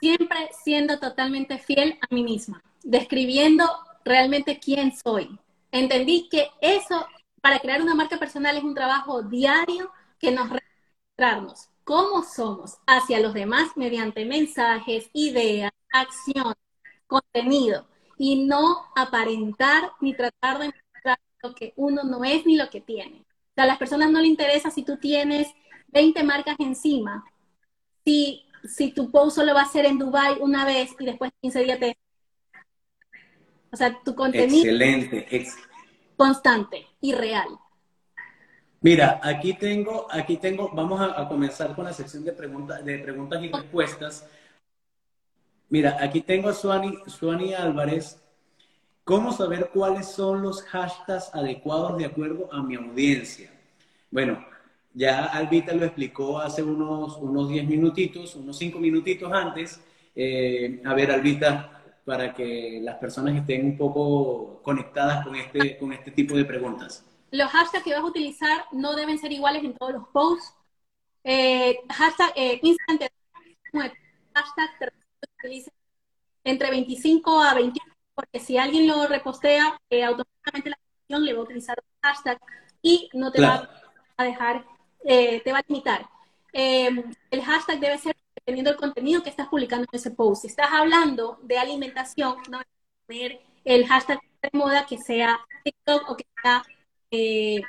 [0.00, 3.64] Siempre siendo totalmente fiel a mí misma, describiendo
[4.04, 5.38] realmente quién soy.
[5.70, 7.06] Entendí que eso,
[7.40, 13.20] para crear una marca personal, es un trabajo diario que nos registrarnos cómo somos hacia
[13.20, 16.54] los demás mediante mensajes, ideas, acción,
[17.06, 17.86] contenido
[18.18, 22.80] y no aparentar ni tratar de mostrar lo que uno no es ni lo que
[22.80, 23.24] tiene.
[23.54, 25.46] O sea, a las personas no les interesa si tú tienes
[25.88, 27.24] 20 marcas encima,
[28.04, 31.62] si, si tu post solo va a ser en Dubai una vez y después 15
[31.62, 31.96] días te...
[33.70, 34.64] O sea, tu contenido...
[34.64, 35.46] Excelente.
[36.16, 37.48] Constante y real.
[38.80, 43.42] Mira, aquí tengo, aquí tengo, vamos a, comenzar con la sección de, preguntas de preguntas
[43.42, 44.28] y respuestas.
[45.68, 48.20] Mira, aquí tengo a Suani, Álvarez.
[49.04, 53.52] ¿Cómo saber cuáles son los hashtags adecuados de acuerdo a mi audiencia?
[54.10, 54.42] Bueno,
[54.94, 59.78] ya Albita lo explicó hace unos, unos 10 minutitos, unos 5 minutitos antes.
[60.16, 65.92] Eh, a ver, Albita, para que las personas estén un poco conectadas con este, con
[65.92, 67.04] este tipo de preguntas.
[67.30, 70.54] Los hashtags que vas a utilizar no deben ser iguales en todos los posts.
[71.24, 72.60] Eh, hashtag eh,
[74.34, 74.92] hashtag
[75.38, 75.70] utilice
[76.42, 81.40] entre 25 a 21, porque si alguien lo repostea, eh, automáticamente la aplicación le va
[81.40, 82.40] a utilizar un hashtag
[82.82, 83.68] y no te va
[84.16, 84.64] a dejar,
[85.04, 86.08] eh, te va a limitar.
[86.52, 90.42] Em, el hashtag debe ser dependiendo del contenido que estás publicando en ese post.
[90.42, 92.60] Si estás hablando de alimentación, no
[93.06, 96.62] poner el hashtag de moda que sea TikTok o que sea,
[97.10, 97.62] eh,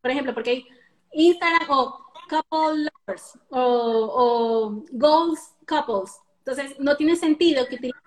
[0.00, 0.68] por ejemplo, porque hay
[1.12, 6.18] Instagram o couple lovers o, o goals couples.
[6.38, 8.05] Entonces, no tiene sentido que utilices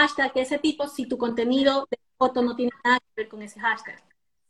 [0.00, 3.42] hashtag de ese tipo si tu contenido de foto no tiene nada que ver con
[3.42, 4.02] ese hashtag.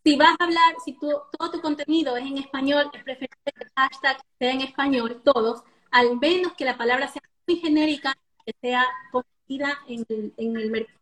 [0.05, 3.71] Si vas a hablar, si todo tu contenido es en español, es preferible que el
[3.77, 8.85] hashtag sea en español, todos, al menos que la palabra sea muy genérica, que sea
[9.13, 11.01] conocida en el, en el mercado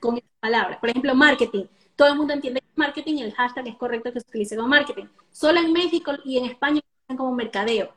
[0.00, 0.80] con esa palabra.
[0.80, 1.64] Por ejemplo, marketing.
[1.96, 5.06] todo el mundo entiende marketing y el hashtag es correcto que se utilice como marketing.
[5.30, 6.80] Solo en México y en España
[7.16, 7.92] como mercadeo.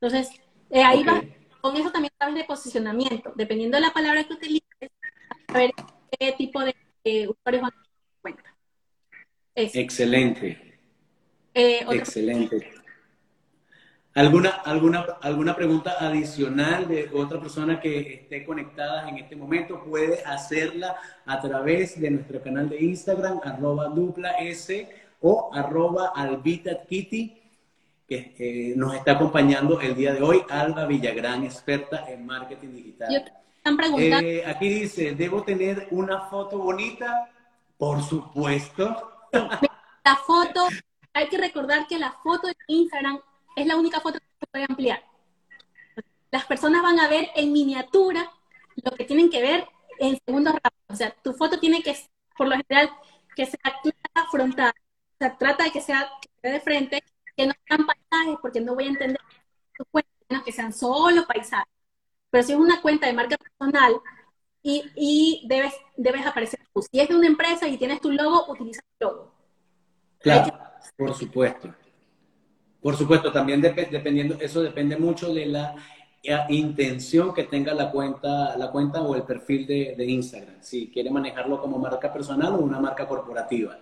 [0.00, 0.30] Entonces,
[0.70, 1.22] eh, ahí va,
[1.64, 3.32] con eso también sabes de posicionamiento.
[3.36, 4.90] Dependiendo de la palabra que utilices,
[5.48, 5.70] a ver
[6.10, 6.74] qué tipo de
[7.26, 8.56] usuarios van a tener en cuenta.
[9.54, 10.78] Excelente.
[11.54, 12.70] Eh, Excelente.
[14.12, 19.82] ¿Alguna, alguna, ¿Alguna pregunta adicional de otra persona que esté conectada en este momento?
[19.84, 24.86] Puede hacerla a través de nuestro canal de Instagram, arroba dupla S
[25.22, 27.40] o arroba albitakitty,
[28.06, 33.32] que eh, nos está acompañando el día de hoy, Alba Villagrán, experta en marketing digital.
[34.20, 37.30] Eh, aquí dice, ¿debo tener una foto bonita?
[37.78, 39.10] Por supuesto.
[40.04, 40.68] La foto,
[41.14, 43.20] hay que recordar que la foto de Instagram
[43.56, 45.02] es la única foto que se puede ampliar.
[46.30, 48.30] Las personas van a ver en miniatura
[48.76, 49.66] lo que tienen que ver
[49.98, 50.90] en segundos rápidos.
[50.90, 51.96] O sea, tu foto tiene que,
[52.36, 52.90] por lo general,
[53.34, 54.72] que sea clara, frontal.
[54.76, 56.10] O sea, trata de que sea
[56.42, 57.02] de frente,
[57.36, 59.20] que no sean paisajes, porque no voy a entender
[59.76, 61.72] tus cuentas, que sean solo paisajes.
[62.30, 63.94] Pero si es una cuenta de marca personal
[64.62, 66.82] y, y debes, debes aparecer tú.
[66.82, 69.34] Si es de una empresa y tienes tu logo, utiliza tu logo.
[70.18, 70.58] Claro,
[70.96, 71.74] por supuesto.
[72.80, 75.74] Por supuesto, también dependiendo, eso depende mucho de la
[76.22, 80.56] eh, intención que tenga la cuenta, la cuenta o el perfil de, Instagram.
[80.60, 83.78] Si quiere manejarlo como marca personal o una marca corporativa.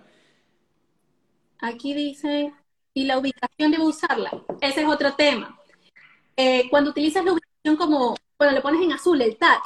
[1.61, 2.53] Aquí dice,
[2.95, 4.31] y la ubicación debe usarla.
[4.61, 5.59] Ese es otro tema.
[6.37, 9.63] Eh, cuando utilizas la ubicación como, cuando le pones en azul el tag,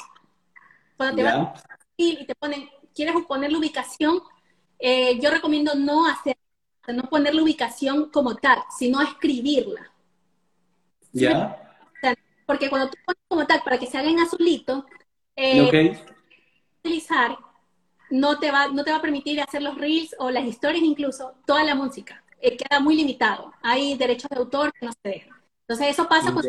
[0.96, 1.64] cuando te vas
[1.96, 4.20] y te ponen, quieres poner la ubicación,
[4.78, 6.36] eh, yo recomiendo no hacer
[6.92, 9.90] no poner la ubicación como tal, sino escribirla.
[11.12, 11.62] ¿Ya?
[12.46, 14.86] porque cuando tú pones como tal para que se haga en azulito,
[15.34, 15.98] eh,
[16.84, 17.36] utilizar
[18.08, 21.34] no te, va, no te va a permitir hacer los reels o las historias incluso,
[21.44, 22.22] toda la música.
[22.40, 23.52] Eh, queda muy limitado.
[23.62, 25.42] Hay derechos de autor que no se dejan.
[25.60, 26.44] Entonces eso pasa con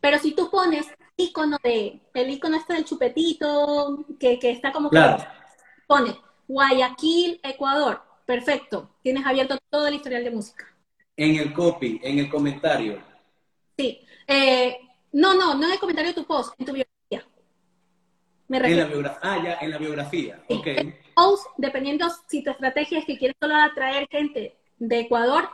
[0.00, 0.86] Pero si tú pones
[1.16, 5.24] icono de, el icono este del chupetito, que, que está como claro.
[5.86, 8.90] pone Guayaquil, Ecuador, Perfecto.
[9.02, 10.66] Tienes abierto todo el historial de música.
[11.16, 13.02] En el copy, en el comentario.
[13.74, 14.06] Sí.
[14.26, 14.76] Eh,
[15.12, 17.26] no, no, no en el comentario de tu post, en tu biografía.
[18.48, 19.18] Me en la biografía.
[19.22, 20.44] Ah, ya, en la biografía.
[20.46, 20.66] ok.
[21.18, 25.48] Post, dependiendo si tu estrategia es que quieres solo atraer gente de Ecuador,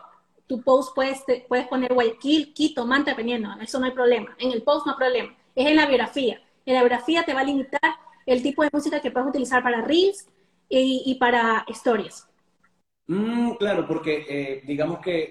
[0.47, 3.49] tu post puedes, puedes poner Guayaquil, Quito, Manta, dependiendo.
[3.63, 4.37] Eso no hay problema.
[4.39, 5.35] En el post no hay problema.
[5.55, 6.43] Es en la biografía.
[6.67, 7.81] En la biografía te va a limitar
[8.27, 10.29] el tipo de música que puedes utilizar para reels
[10.69, 12.27] y, y para stories.
[13.07, 15.23] Mm, claro, porque eh, digamos que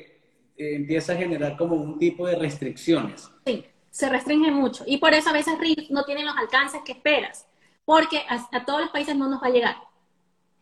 [0.57, 3.29] eh, empieza a generar como un tipo de restricciones.
[3.45, 4.84] Sí, se restringe mucho.
[4.88, 7.47] Y por eso a veces RIF no tienen los alcances que esperas,
[7.86, 9.75] porque a, todos los países no nos va a llegar.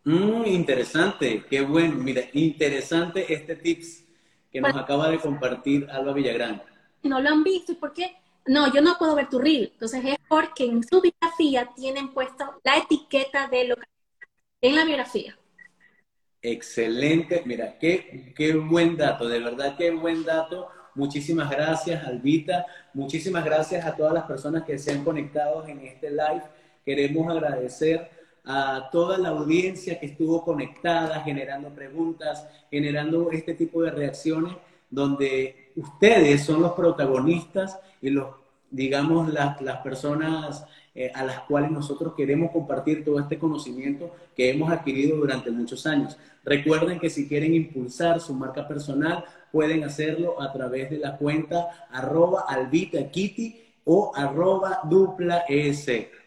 [0.03, 1.95] Mm, interesante, qué bueno.
[1.95, 4.03] Mira, interesante este tips
[4.51, 6.61] que nos acaba de compartir Alba Villagrán.
[7.03, 8.17] No lo han visto, ¿y por qué?
[8.47, 9.69] No, yo no puedo ver tu reel.
[9.73, 13.75] Entonces es porque en su biografía tienen puesto la etiqueta de lo
[14.61, 15.37] en la biografía.
[16.41, 20.69] Excelente, mira, qué, qué buen dato, de verdad qué buen dato.
[20.95, 22.65] Muchísimas gracias, Albita.
[22.93, 26.43] Muchísimas gracias a todas las personas que se han conectado en este live.
[26.83, 28.09] Queremos agradecer
[28.43, 34.53] a toda la audiencia que estuvo conectada, generando preguntas, generando este tipo de reacciones,
[34.89, 38.27] donde ustedes son los protagonistas y los,
[38.69, 44.49] digamos, las, las personas eh, a las cuales nosotros queremos compartir todo este conocimiento que
[44.49, 46.17] hemos adquirido durante muchos años.
[46.43, 49.23] Recuerden que si quieren impulsar su marca personal,
[49.53, 55.45] pueden hacerlo a través de la cuenta arroba albitakitty o arroba dupla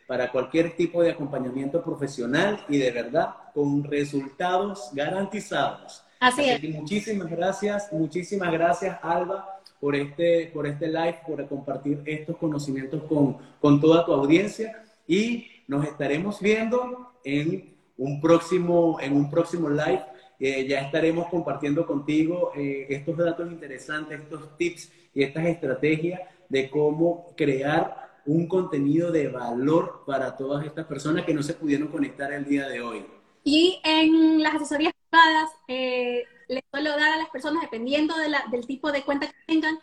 [0.06, 6.02] para cualquier tipo de acompañamiento profesional y de verdad con resultados garantizados.
[6.20, 6.62] Así, es.
[6.70, 13.36] muchísimas gracias, muchísimas gracias Alba por este, por este live, por compartir estos conocimientos con,
[13.60, 20.02] con toda tu audiencia y nos estaremos viendo en un próximo, en un próximo live.
[20.40, 26.68] Eh, ya estaremos compartiendo contigo eh, estos datos interesantes, estos tips y estas estrategias de
[26.70, 32.32] cómo crear un contenido de valor para todas estas personas que no se pudieron conectar
[32.32, 33.06] el día de hoy.
[33.44, 38.14] Y en las asesorías privadas, eh, les suelo dar a las personas, dependiendo
[38.50, 39.78] del tipo de cuenta que tengan,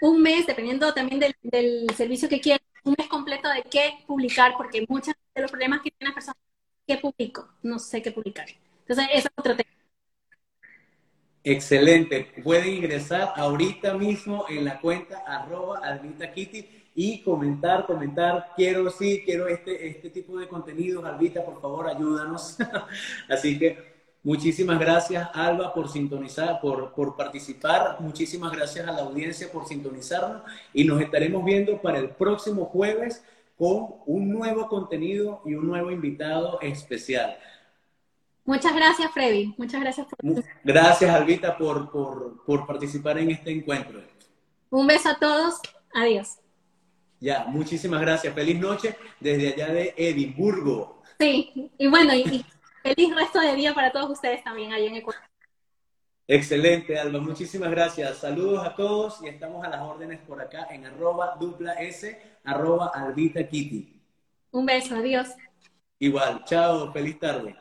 [0.00, 4.84] un mes, dependiendo también del, servicio que quieran, un mes completo de qué publicar, porque
[4.88, 6.42] muchos de los problemas que tienen las personas,
[6.86, 7.48] ¿qué publico?
[7.62, 8.46] No sé qué publicar.
[8.80, 9.70] Entonces, eso es otro tema.
[11.44, 12.32] Excelente.
[12.42, 15.80] Pueden ingresar ahorita mismo en la cuenta arroba
[16.34, 21.88] Kitty y comentar, comentar, quiero, sí, quiero este, este tipo de contenidos, Albita, por favor,
[21.88, 22.56] ayúdanos.
[23.28, 23.78] Así que
[24.24, 30.42] muchísimas gracias, Alba, por sintonizar, por, por participar, muchísimas gracias a la audiencia por sintonizarnos
[30.74, 33.22] y nos estaremos viendo para el próximo jueves
[33.56, 37.38] con un nuevo contenido y un nuevo invitado especial.
[38.44, 39.54] Muchas gracias, Freddy.
[39.56, 40.44] Muchas gracias por...
[40.64, 44.02] Gracias, Albita, por, por, por participar en este encuentro.
[44.70, 45.60] Un beso a todos.
[45.94, 46.38] Adiós.
[47.20, 48.34] Ya, muchísimas gracias.
[48.34, 51.02] Feliz noche desde allá de Edimburgo.
[51.18, 52.44] Sí, y bueno, y,
[52.82, 55.22] feliz resto de día para todos ustedes también allá en Ecuador.
[56.28, 57.20] Excelente, Alba.
[57.20, 58.18] Muchísimas gracias.
[58.18, 62.92] Saludos a todos y estamos a las órdenes por acá en arroba dupla S, arroba
[62.94, 64.00] albita kitty.
[64.50, 65.28] Un beso, adiós.
[65.98, 67.56] Igual, chao, feliz tarde.